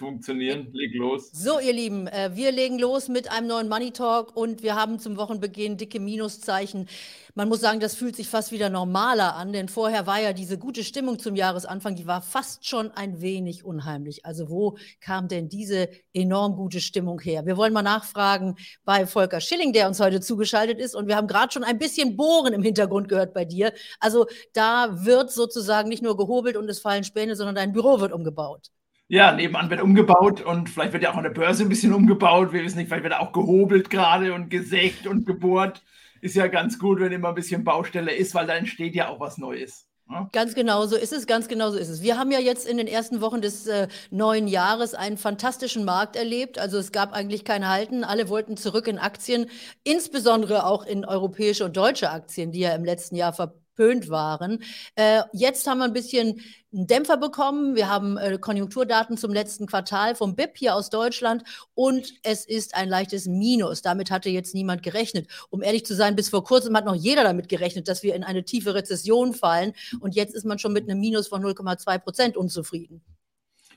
funktionieren. 0.00 0.68
Leg 0.72 0.94
los. 0.94 1.30
So, 1.32 1.60
ihr 1.60 1.72
Lieben, 1.72 2.08
äh, 2.08 2.30
wir 2.34 2.50
legen 2.50 2.78
los 2.78 3.08
mit 3.08 3.30
einem 3.30 3.46
neuen 3.46 3.68
Money 3.68 3.92
Talk 3.92 4.36
und 4.36 4.62
wir 4.64 4.74
haben 4.74 4.98
zum 4.98 5.16
Wochenbeginn 5.16 5.76
dicke 5.76 6.00
Minuszeichen. 6.00 6.88
Man 7.34 7.48
muss 7.48 7.60
sagen, 7.60 7.78
das 7.78 7.94
fühlt 7.94 8.16
sich 8.16 8.28
fast 8.28 8.50
wieder 8.50 8.70
normaler 8.70 9.36
an, 9.36 9.52
denn 9.52 9.68
vorher 9.68 10.06
war 10.06 10.20
ja 10.20 10.32
diese 10.32 10.58
gute 10.58 10.82
Stimmung 10.82 11.18
zum 11.20 11.36
Jahresanfang, 11.36 11.94
die 11.94 12.06
war 12.06 12.22
fast 12.22 12.66
schon 12.66 12.90
ein 12.92 13.20
wenig 13.20 13.64
unheimlich. 13.64 14.26
Also 14.26 14.50
wo 14.50 14.76
kam 15.00 15.28
denn 15.28 15.48
diese 15.48 15.88
enorm 16.12 16.56
gute 16.56 16.80
Stimmung 16.80 17.20
her? 17.20 17.46
Wir 17.46 17.56
wollen 17.56 17.72
mal 17.72 17.82
nachfragen 17.82 18.56
bei 18.84 19.06
Volker 19.06 19.40
Schilling, 19.40 19.72
der 19.72 19.86
uns 19.86 20.00
heute 20.00 20.20
zugeschaltet 20.20 20.80
ist 20.80 20.96
und 20.96 21.06
wir 21.06 21.16
haben 21.16 21.28
gerade 21.28 21.52
schon 21.52 21.62
ein 21.62 21.78
bisschen 21.78 22.16
Bohren 22.16 22.52
im 22.52 22.62
Hintergrund 22.62 23.08
gehört 23.08 23.32
bei 23.32 23.44
dir. 23.44 23.72
Also 24.00 24.26
da 24.54 25.04
wird 25.04 25.30
sozusagen 25.30 25.88
nicht 25.88 26.02
nur 26.02 26.16
gehobelt 26.16 26.56
und 26.56 26.68
es 26.68 26.80
fallen 26.80 27.04
Späne, 27.04 27.36
sondern 27.36 27.54
dein 27.54 27.72
Büro 27.72 28.00
wird 28.00 28.12
umgebaut. 28.12 28.70
Ja, 29.12 29.32
nebenan 29.32 29.70
wird 29.70 29.82
umgebaut 29.82 30.40
und 30.40 30.70
vielleicht 30.70 30.92
wird 30.92 31.02
ja 31.02 31.10
auch 31.10 31.16
an 31.16 31.24
der 31.24 31.30
Börse 31.30 31.64
ein 31.64 31.68
bisschen 31.68 31.92
umgebaut. 31.92 32.52
Wir 32.52 32.62
wissen 32.62 32.78
nicht, 32.78 32.86
vielleicht 32.86 33.02
wird 33.02 33.14
auch 33.14 33.32
gehobelt 33.32 33.90
gerade 33.90 34.32
und 34.32 34.50
gesägt 34.50 35.08
und 35.08 35.26
gebohrt 35.26 35.82
ist 36.20 36.36
ja 36.36 36.46
ganz 36.46 36.78
gut, 36.78 37.00
wenn 37.00 37.10
immer 37.10 37.30
ein 37.30 37.34
bisschen 37.34 37.64
Baustelle 37.64 38.14
ist, 38.14 38.36
weil 38.36 38.46
da 38.46 38.54
entsteht 38.54 38.94
ja 38.94 39.08
auch 39.08 39.18
was 39.18 39.36
Neues. 39.36 39.88
Ne? 40.08 40.28
Ganz 40.30 40.54
genau 40.54 40.86
so 40.86 40.94
ist 40.94 41.12
es, 41.12 41.26
ganz 41.26 41.48
genau 41.48 41.70
so 41.70 41.78
ist 41.78 41.88
es. 41.88 42.02
Wir 42.02 42.18
haben 42.18 42.30
ja 42.30 42.38
jetzt 42.38 42.68
in 42.68 42.76
den 42.76 42.86
ersten 42.86 43.20
Wochen 43.20 43.40
des 43.40 43.66
äh, 43.66 43.88
neuen 44.12 44.46
Jahres 44.46 44.94
einen 44.94 45.16
fantastischen 45.16 45.84
Markt 45.84 46.14
erlebt. 46.14 46.60
Also 46.60 46.78
es 46.78 46.92
gab 46.92 47.12
eigentlich 47.12 47.44
kein 47.44 47.68
Halten. 47.68 48.04
Alle 48.04 48.28
wollten 48.28 48.56
zurück 48.56 48.86
in 48.86 49.00
Aktien, 49.00 49.46
insbesondere 49.82 50.66
auch 50.66 50.86
in 50.86 51.04
europäische 51.04 51.64
und 51.64 51.76
deutsche 51.76 52.10
Aktien, 52.10 52.52
die 52.52 52.60
ja 52.60 52.76
im 52.76 52.84
letzten 52.84 53.16
Jahr 53.16 53.32
ver 53.32 53.54
verpönt 53.80 54.10
waren. 54.10 54.62
Äh, 54.94 55.22
jetzt 55.32 55.66
haben 55.66 55.78
wir 55.78 55.84
ein 55.84 55.92
bisschen 55.92 56.40
einen 56.72 56.86
Dämpfer 56.86 57.16
bekommen. 57.16 57.74
Wir 57.74 57.88
haben 57.88 58.16
äh, 58.16 58.38
Konjunkturdaten 58.38 59.16
zum 59.16 59.32
letzten 59.32 59.66
Quartal 59.66 60.14
vom 60.14 60.36
BIP 60.36 60.58
hier 60.58 60.74
aus 60.74 60.90
Deutschland 60.90 61.42
und 61.74 62.12
es 62.22 62.44
ist 62.44 62.74
ein 62.74 62.88
leichtes 62.88 63.26
Minus. 63.26 63.82
Damit 63.82 64.10
hatte 64.10 64.28
jetzt 64.28 64.54
niemand 64.54 64.82
gerechnet. 64.82 65.28
Um 65.50 65.62
ehrlich 65.62 65.84
zu 65.84 65.94
sein, 65.94 66.14
bis 66.14 66.28
vor 66.28 66.44
kurzem 66.44 66.76
hat 66.76 66.84
noch 66.84 66.94
jeder 66.94 67.24
damit 67.24 67.48
gerechnet, 67.48 67.88
dass 67.88 68.02
wir 68.02 68.14
in 68.14 68.22
eine 68.22 68.44
tiefe 68.44 68.74
Rezession 68.74 69.32
fallen 69.32 69.72
und 70.00 70.14
jetzt 70.14 70.34
ist 70.34 70.44
man 70.44 70.58
schon 70.58 70.72
mit 70.72 70.88
einem 70.88 71.00
Minus 71.00 71.28
von 71.28 71.42
0,2 71.42 71.98
Prozent 71.98 72.36
unzufrieden. 72.36 73.02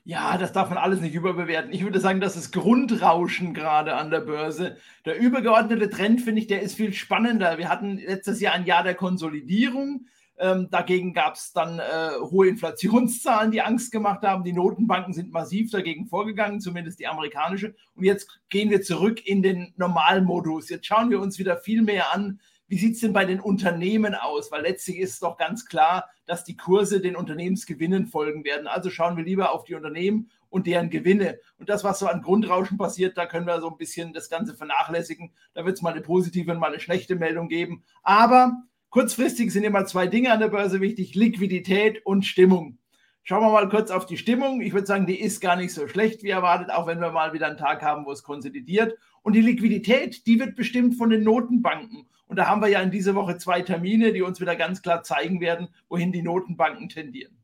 Ja, 0.06 0.38
das 0.38 0.52
darf 0.52 0.68
man 0.68 0.78
alles 0.78 1.00
nicht 1.00 1.16
überbewerten. 1.16 1.72
Ich 1.72 1.84
würde 1.84 2.02
sagen, 2.02 2.20
das 2.20 2.36
ist 2.36 2.52
Grundrauschen 2.52 3.54
gerade 3.54 3.96
an 3.96 4.12
der 4.12 4.20
Börse. 4.20 4.76
Der 5.06 5.18
übergeordnete 5.18 5.90
Trend, 5.90 6.20
finde 6.20 6.42
ich, 6.42 6.48
der 6.48 6.62
ist 6.62 6.76
viel 6.76 6.92
spannender. 6.92 7.58
Wir 7.58 7.70
hatten 7.70 7.98
letztes 7.98 8.42
Jahr 8.42 8.54
ein 8.54 8.66
Jahr 8.66 8.84
der 8.84 8.96
Konsolidierung. 8.96 10.08
Ähm, 10.38 10.68
dagegen 10.70 11.14
gab 11.14 11.36
es 11.36 11.54
dann 11.54 11.80
äh, 11.80 12.20
hohe 12.20 12.50
Inflationszahlen, 12.50 13.52
die 13.52 13.62
Angst 13.62 13.94
gemacht 13.94 14.24
haben. 14.24 14.44
Die 14.44 14.52
Notenbanken 14.52 15.14
sind 15.14 15.32
massiv 15.32 15.72
dagegen 15.72 16.08
vorgegangen, 16.08 16.60
zumindest 16.60 17.00
die 17.00 17.08
amerikanische. 17.08 17.74
Und 17.96 18.04
jetzt 18.04 18.42
gehen 18.50 18.72
wir 18.72 18.82
zurück 18.82 19.26
in 19.26 19.42
den 19.42 19.74
Normalmodus. 19.78 20.70
Jetzt 20.70 20.86
schauen 20.86 21.12
wir 21.12 21.22
uns 21.22 21.40
wieder 21.40 21.56
viel 21.58 21.82
mehr 21.82 22.14
an, 22.14 22.42
wie 22.68 22.78
sieht 22.78 22.96
es 22.96 23.02
denn 23.02 23.14
bei 23.14 23.26
den 23.26 23.40
Unternehmen 23.40 24.16
aus? 24.16 24.52
Weil 24.52 24.64
letztlich 24.64 24.98
ist 24.98 25.22
doch 25.22 25.38
ganz 25.38 25.66
klar, 25.66 26.10
dass 26.26 26.44
die 26.44 26.58
Kurse 26.58 27.02
den 27.02 27.16
Unternehmensgewinnen 27.16 28.08
folgen 28.08 28.44
werden. 28.44 28.68
Also 28.68 28.90
schauen 28.90 29.18
wir 29.18 29.24
lieber 29.24 29.52
auf 29.52 29.66
die 29.66 29.76
Unternehmen 29.76 30.30
und 30.50 30.68
deren 30.68 30.90
Gewinne. 30.90 31.40
Und 31.58 31.70
das, 31.70 31.84
was 31.84 32.00
so 32.00 32.08
an 32.08 32.22
Grundrauschen 32.22 32.78
passiert, 32.78 33.18
da 33.18 33.26
können 33.26 33.48
wir 33.48 33.60
so 33.60 33.70
ein 33.70 33.78
bisschen 33.78 34.14
das 34.14 34.30
Ganze 34.30 34.56
vernachlässigen. 34.56 35.32
Da 35.54 35.66
wird 35.66 35.76
es 35.76 35.82
mal 35.82 35.92
eine 35.92 36.02
positive 36.02 36.52
und 36.52 36.60
mal 36.60 36.68
eine 36.68 36.80
schlechte 36.80 37.16
Meldung 37.16 37.48
geben. 37.48 37.84
Aber 38.04 38.64
kurzfristig 38.90 39.52
sind 39.52 39.64
immer 39.64 39.86
zwei 39.86 40.08
Dinge 40.08 40.32
an 40.32 40.40
der 40.40 40.50
Börse 40.50 40.80
wichtig: 40.80 41.16
Liquidität 41.16 42.06
und 42.06 42.26
Stimmung. 42.26 42.78
Schauen 43.24 43.42
wir 43.42 43.52
mal 43.52 43.70
kurz 43.70 43.90
auf 43.90 44.06
die 44.06 44.18
Stimmung. 44.18 44.62
Ich 44.62 44.74
würde 44.74 44.86
sagen, 44.86 45.08
die 45.08 45.20
ist 45.20 45.40
gar 45.40 45.56
nicht 45.56 45.74
so 45.74 45.88
schlecht 45.88 46.24
wie 46.24 46.30
erwartet, 46.30 46.70
auch 46.70 46.88
wenn 46.88 47.00
wir 47.00 47.12
mal 47.12 47.34
wieder 47.34 47.48
einen 47.48 47.58
Tag 47.58 47.82
haben, 47.82 48.06
wo 48.06 48.12
es 48.12 48.22
konsolidiert. 48.22 48.98
Und 49.22 49.34
die 49.34 49.42
Liquidität, 49.42 50.28
die 50.28 50.40
wird 50.40 50.56
bestimmt 50.56 50.96
von 50.96 51.10
den 51.10 51.24
Notenbanken. 51.24 52.06
Und 52.28 52.38
da 52.38 52.48
haben 52.48 52.62
wir 52.62 52.70
ja 52.70 52.82
in 52.82 52.92
dieser 52.92 53.16
Woche 53.16 53.38
zwei 53.38 53.62
Termine, 53.62 54.14
die 54.14 54.22
uns 54.22 54.40
wieder 54.40 54.56
ganz 54.56 54.82
klar 54.82 55.04
zeigen 55.04 55.42
werden, 55.42 55.68
wohin 55.90 56.12
die 56.12 56.22
Notenbanken 56.22 56.90
tendieren. 56.90 57.38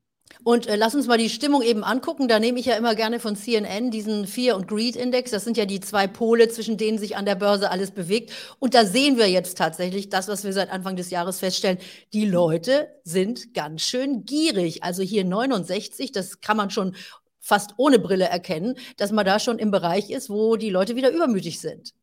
Und 0.44 0.68
äh, 0.68 0.76
lass 0.76 0.96
uns 0.96 1.08
mal 1.08 1.18
die 1.18 1.30
Stimmung 1.30 1.62
eben 1.62 1.84
angucken. 1.84 2.28
Da 2.28 2.40
nehme 2.40 2.60
ich 2.60 2.68
ja 2.68 2.76
immer 2.76 2.96
gerne 2.96 3.20
von 3.20 3.36
CNN 3.36 3.92
diesen 3.92 4.26
Fear- 4.26 4.56
und 4.56 4.68
Greed-Index. 4.68 5.32
Das 5.32 5.44
sind 5.44 5.58
ja 5.58 5.66
die 5.66 5.80
zwei 5.80 6.08
Pole, 6.08 6.48
zwischen 6.48 6.78
denen 6.78 6.98
sich 6.98 7.18
an 7.18 7.26
der 7.26 7.36
Börse 7.36 7.72
alles 7.72 7.92
bewegt. 7.92 8.32
Und 8.60 8.74
da 8.74 8.86
sehen 8.86 9.18
wir 9.18 9.30
jetzt 9.30 9.58
tatsächlich 9.58 10.10
das, 10.10 10.28
was 10.28 10.44
wir 10.44 10.54
seit 10.54 10.72
Anfang 10.72 10.96
des 10.96 11.10
Jahres 11.10 11.40
feststellen. 11.40 11.80
Die 12.14 12.26
Leute 12.26 12.88
sind 13.04 13.54
ganz 13.54 13.82
schön 13.82 14.26
gierig. 14.26 14.84
Also 14.84 15.04
hier 15.04 15.26
69, 15.26 16.12
das 16.12 16.42
kann 16.42 16.58
man 16.58 16.70
schon 16.70 16.96
fast 17.40 17.74
ohne 17.78 18.00
Brille 18.00 18.26
erkennen, 18.26 18.76
dass 18.98 19.12
man 19.12 19.26
da 19.26 19.40
schon 19.40 19.60
im 19.60 19.72
Bereich 19.72 20.10
ist, 20.10 20.30
wo 20.30 20.56
die 20.56 20.70
Leute 20.70 20.96
wieder 20.96 21.12
übermütig 21.12 21.60
sind. 21.60 21.94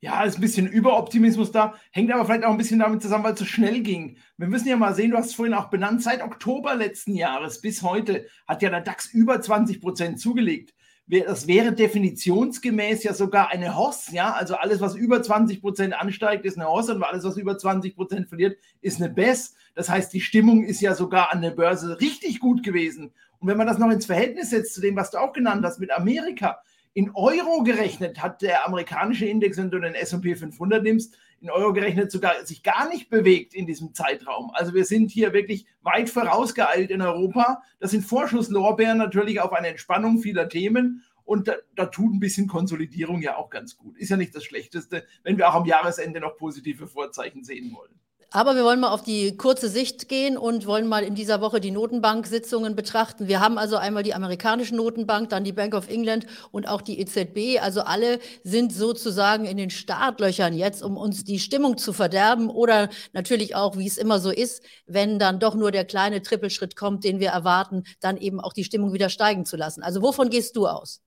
Ja, 0.00 0.22
ist 0.22 0.36
ein 0.36 0.40
bisschen 0.40 0.68
Überoptimismus 0.68 1.50
da, 1.50 1.74
hängt 1.90 2.12
aber 2.12 2.24
vielleicht 2.24 2.44
auch 2.44 2.52
ein 2.52 2.56
bisschen 2.56 2.78
damit 2.78 3.02
zusammen, 3.02 3.24
weil 3.24 3.32
es 3.32 3.40
so 3.40 3.44
schnell 3.44 3.80
ging. 3.80 4.18
Wir 4.36 4.46
müssen 4.46 4.68
ja 4.68 4.76
mal 4.76 4.94
sehen, 4.94 5.10
du 5.10 5.16
hast 5.16 5.30
es 5.30 5.34
vorhin 5.34 5.54
auch 5.54 5.70
benannt, 5.70 6.04
seit 6.04 6.22
Oktober 6.22 6.76
letzten 6.76 7.16
Jahres 7.16 7.60
bis 7.60 7.82
heute 7.82 8.26
hat 8.46 8.62
ja 8.62 8.70
der 8.70 8.80
DAX 8.80 9.06
über 9.12 9.40
20 9.40 9.80
Prozent 9.80 10.20
zugelegt. 10.20 10.72
Das 11.08 11.48
wäre 11.48 11.72
definitionsgemäß 11.72 13.02
ja 13.02 13.12
sogar 13.12 13.50
eine 13.50 13.76
Hoss, 13.76 14.12
ja, 14.12 14.34
also 14.34 14.54
alles, 14.54 14.80
was 14.80 14.94
über 14.94 15.20
20 15.20 15.60
Prozent 15.60 15.94
ansteigt, 15.94 16.44
ist 16.44 16.58
eine 16.58 16.68
Hoss 16.68 16.90
und 16.90 17.02
alles, 17.02 17.24
was 17.24 17.36
über 17.36 17.58
20 17.58 17.96
Prozent 17.96 18.28
verliert, 18.28 18.56
ist 18.82 19.00
eine 19.00 19.10
Bess. 19.10 19.54
Das 19.74 19.88
heißt, 19.88 20.12
die 20.12 20.20
Stimmung 20.20 20.64
ist 20.64 20.80
ja 20.80 20.94
sogar 20.94 21.32
an 21.32 21.42
der 21.42 21.50
Börse 21.50 21.98
richtig 22.00 22.38
gut 22.38 22.62
gewesen. 22.62 23.12
Und 23.38 23.48
wenn 23.48 23.56
man 23.56 23.66
das 23.66 23.78
noch 23.78 23.90
ins 23.90 24.06
Verhältnis 24.06 24.50
setzt 24.50 24.74
zu 24.74 24.80
dem, 24.80 24.96
was 24.96 25.10
du 25.10 25.18
auch 25.18 25.32
genannt 25.32 25.64
hast 25.64 25.80
mit 25.80 25.90
Amerika, 25.90 26.60
in 26.98 27.12
Euro 27.14 27.62
gerechnet 27.62 28.20
hat 28.20 28.42
der 28.42 28.66
amerikanische 28.66 29.24
Index, 29.24 29.56
wenn 29.56 29.70
du 29.70 29.78
den 29.78 29.94
S&P 29.94 30.34
500 30.34 30.82
nimmst, 30.82 31.16
in 31.40 31.48
Euro 31.48 31.72
gerechnet 31.72 32.10
sogar 32.10 32.44
sich 32.44 32.64
gar 32.64 32.88
nicht 32.88 33.08
bewegt 33.08 33.54
in 33.54 33.68
diesem 33.68 33.94
Zeitraum. 33.94 34.50
Also 34.52 34.74
wir 34.74 34.84
sind 34.84 35.12
hier 35.12 35.32
wirklich 35.32 35.66
weit 35.82 36.10
vorausgeeilt 36.10 36.90
in 36.90 37.00
Europa. 37.00 37.62
Das 37.78 37.92
sind 37.92 38.04
Vorschusslorbeeren 38.04 38.98
natürlich 38.98 39.40
auf 39.40 39.52
eine 39.52 39.68
Entspannung 39.68 40.18
vieler 40.18 40.48
Themen. 40.48 41.04
Und 41.22 41.46
da, 41.46 41.54
da, 41.76 41.86
tut 41.86 42.14
ein 42.14 42.18
bisschen 42.18 42.48
Konsolidierung 42.48 43.22
ja 43.22 43.36
auch 43.36 43.48
ganz 43.48 43.76
gut. 43.76 43.96
Ist 43.96 44.08
ja 44.08 44.16
nicht 44.16 44.34
das 44.34 44.42
Schlechteste, 44.42 45.06
wenn 45.22 45.38
wir 45.38 45.48
auch 45.48 45.54
am 45.54 45.66
Jahresende 45.66 46.18
noch 46.18 46.36
positive 46.36 46.88
Vorzeichen 46.88 47.44
sehen 47.44 47.72
wollen. 47.76 47.94
Aber 48.30 48.54
wir 48.54 48.62
wollen 48.62 48.80
mal 48.80 48.90
auf 48.90 49.02
die 49.02 49.38
kurze 49.38 49.70
Sicht 49.70 50.06
gehen 50.06 50.36
und 50.36 50.66
wollen 50.66 50.86
mal 50.86 51.02
in 51.02 51.14
dieser 51.14 51.40
Woche 51.40 51.60
die 51.60 51.70
Notenbank-Sitzungen 51.70 52.76
betrachten. 52.76 53.26
Wir 53.26 53.40
haben 53.40 53.56
also 53.56 53.78
einmal 53.78 54.02
die 54.02 54.12
amerikanische 54.12 54.76
Notenbank, 54.76 55.30
dann 55.30 55.44
die 55.44 55.54
Bank 55.54 55.74
of 55.74 55.88
England 55.88 56.26
und 56.50 56.68
auch 56.68 56.82
die 56.82 57.00
EZB. 57.00 57.58
Also 57.62 57.80
alle 57.80 58.18
sind 58.44 58.70
sozusagen 58.70 59.46
in 59.46 59.56
den 59.56 59.70
Startlöchern 59.70 60.52
jetzt, 60.52 60.82
um 60.82 60.98
uns 60.98 61.24
die 61.24 61.38
Stimmung 61.38 61.78
zu 61.78 61.94
verderben 61.94 62.50
oder 62.50 62.90
natürlich 63.14 63.56
auch, 63.56 63.78
wie 63.78 63.86
es 63.86 63.96
immer 63.96 64.18
so 64.18 64.30
ist, 64.30 64.62
wenn 64.86 65.18
dann 65.18 65.40
doch 65.40 65.54
nur 65.54 65.72
der 65.72 65.86
kleine 65.86 66.20
Trippelschritt 66.20 66.76
kommt, 66.76 67.04
den 67.04 67.20
wir 67.20 67.30
erwarten, 67.30 67.84
dann 68.00 68.18
eben 68.18 68.40
auch 68.40 68.52
die 68.52 68.64
Stimmung 68.64 68.92
wieder 68.92 69.08
steigen 69.08 69.46
zu 69.46 69.56
lassen. 69.56 69.82
Also 69.82 70.02
wovon 70.02 70.28
gehst 70.28 70.54
du 70.54 70.66
aus? 70.66 71.00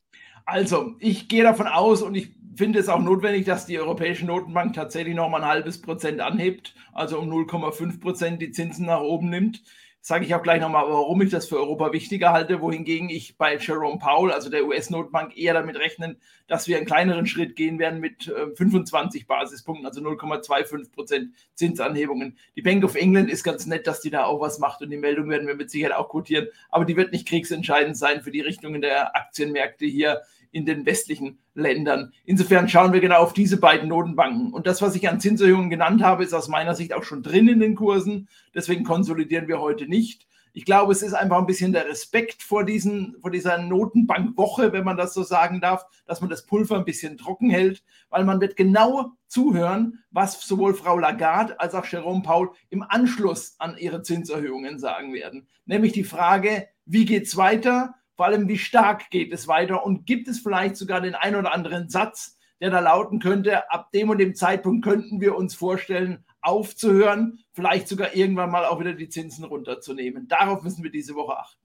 Also, 0.46 0.96
ich 1.00 1.30
gehe 1.30 1.44
davon 1.44 1.68
aus 1.68 2.02
und 2.02 2.16
ich 2.16 2.32
finde 2.56 2.80
es 2.80 2.90
auch 2.90 3.00
notwendig, 3.00 3.46
dass 3.46 3.66
die 3.66 3.80
Europäische 3.80 4.26
Notenbank 4.26 4.74
tatsächlich 4.74 5.16
noch 5.16 5.30
mal 5.30 5.42
ein 5.44 5.50
halbes 5.50 5.82
Prozent 5.82 6.22
anhebt, 6.22 6.76
also 6.94 7.20
um 7.20 7.30
0,5 7.30 8.00
Prozent 8.00 8.42
die 8.42 8.52
Zinsen 8.52 8.86
nach 8.86 9.02
oben 9.02 9.30
nimmt. 9.30 9.64
Sage 10.04 10.26
ich 10.26 10.34
auch 10.34 10.42
gleich 10.42 10.60
nochmal, 10.60 10.86
warum 10.88 11.22
ich 11.22 11.30
das 11.30 11.48
für 11.48 11.58
Europa 11.58 11.94
wichtiger 11.94 12.32
halte, 12.32 12.60
wohingegen 12.60 13.08
ich 13.10 13.38
bei 13.38 13.58
Jerome 13.58 14.00
Powell, 14.00 14.32
also 14.32 14.50
der 14.50 14.66
US-Notbank, 14.66 15.38
eher 15.38 15.54
damit 15.54 15.78
rechnen, 15.78 16.18
dass 16.48 16.68
wir 16.68 16.78
einen 16.78 16.88
kleineren 16.88 17.28
Schritt 17.28 17.56
gehen 17.56 17.78
werden 17.78 18.00
mit 18.00 18.24
25 18.56 19.22
äh, 19.22 19.26
Basispunkten, 19.26 19.86
also 19.86 20.02
0,25 20.02 20.92
Prozent 20.92 21.36
Zinsanhebungen. 21.54 22.36
Die 22.56 22.64
Bank 22.64 22.84
of 22.84 22.96
England 22.96 23.30
ist 23.30 23.44
ganz 23.44 23.68
nett, 23.68 23.86
dass 23.86 24.02
die 24.02 24.10
da 24.10 24.26
auch 24.26 24.42
was 24.42 24.58
macht 24.58 24.82
und 24.82 24.90
die 24.90 24.98
Meldung 24.98 25.30
werden 25.30 25.46
wir 25.46 25.56
mit 25.56 25.70
Sicherheit 25.70 25.96
auch 25.96 26.10
quotieren, 26.10 26.48
aber 26.72 26.86
die 26.86 26.98
wird 26.98 27.12
nicht 27.12 27.28
kriegsentscheidend 27.28 27.96
sein 27.96 28.22
für 28.24 28.32
die 28.32 28.42
Richtungen 28.42 28.82
der 28.82 29.16
Aktienmärkte 29.16 29.86
hier 29.86 30.22
in 30.52 30.66
den 30.66 30.86
westlichen 30.86 31.40
Ländern. 31.54 32.14
Insofern 32.26 32.70
schauen 32.70 32.94
wir 32.94 33.00
genau 33.00 33.22
auf 33.22 33.34
diese 33.34 33.58
beiden 33.58 33.90
Notenbanken. 33.90 34.54
Und 34.54 34.68
das, 34.68 34.82
was 34.82 34.96
ich 34.96 35.10
an 35.10 35.20
Zinserhöhungen 35.20 35.70
genannt 35.70 36.04
habe, 36.04 36.24
ist 36.24 36.34
aus 36.34 36.48
meiner 36.48 36.76
Sicht 36.76 36.94
auch 36.94 37.04
schon 37.04 37.24
drin 37.24 37.48
in 37.48 37.60
den 37.60 37.76
Kursen. 37.76 38.28
Deswegen 38.54 38.84
konsolidieren 38.84 39.48
wir 39.48 39.60
heute 39.60 39.88
nicht. 39.88 40.28
Ich 40.54 40.66
glaube, 40.66 40.92
es 40.92 41.02
ist 41.02 41.14
einfach 41.14 41.38
ein 41.38 41.46
bisschen 41.46 41.72
der 41.72 41.88
Respekt 41.88 42.44
vor, 42.44 42.66
diesen, 42.66 43.16
vor 43.22 43.32
dieser 43.32 43.58
Notenbankwoche, 43.58 44.74
wenn 44.74 44.84
man 44.84 44.98
das 44.98 45.14
so 45.14 45.24
sagen 45.24 45.62
darf, 45.62 45.86
dass 46.06 46.20
man 46.20 46.30
das 46.30 46.46
Pulver 46.46 46.76
ein 46.76 46.84
bisschen 46.84 47.18
trocken 47.18 47.50
hält, 47.50 47.84
weil 48.10 48.26
man 48.26 48.42
wird 48.42 48.58
genau 48.58 49.14
zuhören, 49.28 50.04
was 50.12 50.42
sowohl 50.42 50.74
Frau 50.74 51.00
Lagarde 51.00 51.58
als 51.62 51.74
auch 51.74 51.86
Jerome 51.86 52.22
Paul 52.22 52.52
im 52.70 52.84
Anschluss 52.84 53.56
an 53.60 53.78
ihre 53.78 54.04
Zinserhöhungen 54.04 54.78
sagen 54.78 55.14
werden. 55.14 55.48
Nämlich 55.66 55.94
die 55.94 56.04
Frage, 56.04 56.68
wie 56.86 57.06
geht 57.06 57.28
es 57.28 57.38
weiter? 57.38 57.96
Vor 58.22 58.28
allem, 58.28 58.48
wie 58.48 58.60
stark 58.60 59.10
geht 59.10 59.34
es 59.34 59.48
weiter 59.48 59.84
und 59.84 60.06
gibt 60.06 60.28
es 60.28 60.42
vielleicht 60.42 60.76
sogar 60.76 61.02
den 61.02 61.16
ein 61.16 61.36
oder 61.36 61.56
anderen 61.56 61.90
Satz, 61.90 62.38
der 62.60 62.70
da 62.70 62.80
lauten 62.80 63.18
könnte, 63.18 63.72
ab 63.72 63.92
dem 63.94 64.12
und 64.12 64.20
dem 64.20 64.36
Zeitpunkt 64.36 64.86
könnten 64.86 65.22
wir 65.22 65.36
uns 65.36 65.56
vorstellen, 65.56 66.24
aufzuhören, 66.40 67.40
vielleicht 67.54 67.88
sogar 67.88 68.14
irgendwann 68.14 68.52
mal 68.52 68.66
auch 68.66 68.80
wieder 68.80 68.94
die 68.94 69.10
Zinsen 69.10 69.44
runterzunehmen. 69.44 70.28
Darauf 70.28 70.62
müssen 70.62 70.84
wir 70.84 70.92
diese 70.92 71.16
Woche 71.16 71.36
achten. 71.36 71.58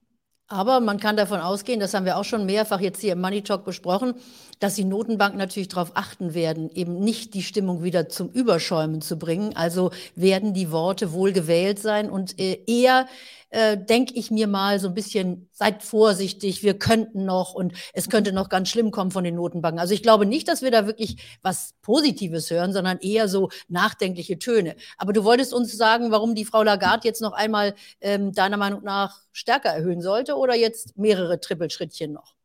Aber 0.47 0.79
man 0.79 0.99
kann 0.99 1.15
davon 1.15 1.41
ausgehen, 1.41 1.79
das 1.79 1.93
haben 1.93 2.05
wir 2.05 2.17
auch 2.17 2.23
schon 2.23 2.47
mehrfach 2.47 2.79
jetzt 2.79 3.01
hier 3.01 3.13
im 3.13 3.21
Money 3.21 3.43
Talk 3.43 3.63
besprochen, 3.63 4.15
dass 4.59 4.73
die 4.73 4.85
Notenbanken 4.85 5.37
natürlich 5.37 5.67
darauf 5.67 5.91
achten 5.93 6.33
werden, 6.33 6.71
eben 6.73 6.99
nicht 7.01 7.35
die 7.35 7.43
Stimmung 7.43 7.83
wieder 7.83 8.09
zum 8.09 8.29
Überschäumen 8.29 9.01
zu 9.01 9.19
bringen. 9.19 9.55
Also 9.55 9.91
werden 10.15 10.55
die 10.55 10.71
Worte 10.71 11.11
wohl 11.11 11.33
gewählt 11.33 11.77
sein 11.77 12.09
und 12.09 12.39
äh, 12.39 12.63
eher 12.65 13.07
äh, 13.49 13.77
denke 13.77 14.13
ich 14.15 14.31
mir 14.31 14.47
mal 14.47 14.79
so 14.79 14.89
ein 14.89 14.93
bisschen, 14.93 15.49
seid 15.51 15.83
vorsichtig, 15.83 16.63
wir 16.63 16.77
könnten 16.77 17.25
noch 17.25 17.53
und 17.53 17.73
es 17.93 18.09
könnte 18.09 18.33
noch 18.33 18.49
ganz 18.49 18.69
schlimm 18.69 18.91
kommen 18.91 19.11
von 19.11 19.23
den 19.23 19.35
Notenbanken. 19.35 19.79
Also 19.79 19.93
ich 19.93 20.03
glaube 20.03 20.25
nicht, 20.25 20.47
dass 20.47 20.61
wir 20.61 20.71
da 20.71 20.85
wirklich 20.85 21.17
was 21.41 21.75
Positives 21.81 22.49
hören, 22.51 22.73
sondern 22.73 22.99
eher 22.99 23.27
so 23.27 23.49
nachdenkliche 23.67 24.39
Töne. 24.39 24.75
Aber 24.97 25.13
du 25.13 25.23
wolltest 25.23 25.53
uns 25.53 25.75
sagen, 25.75 26.11
warum 26.11 26.35
die 26.35 26.45
Frau 26.45 26.63
Lagarde 26.63 27.07
jetzt 27.07 27.21
noch 27.21 27.33
einmal 27.33 27.75
ähm, 28.01 28.33
deiner 28.33 28.57
Meinung 28.57 28.83
nach 28.83 29.21
stärker 29.31 29.69
erhöhen 29.69 30.01
sollte 30.01 30.35
oder 30.35 30.55
jetzt 30.55 30.97
mehrere 30.97 31.39
Trippelschrittchen 31.39 32.13
noch? 32.13 32.35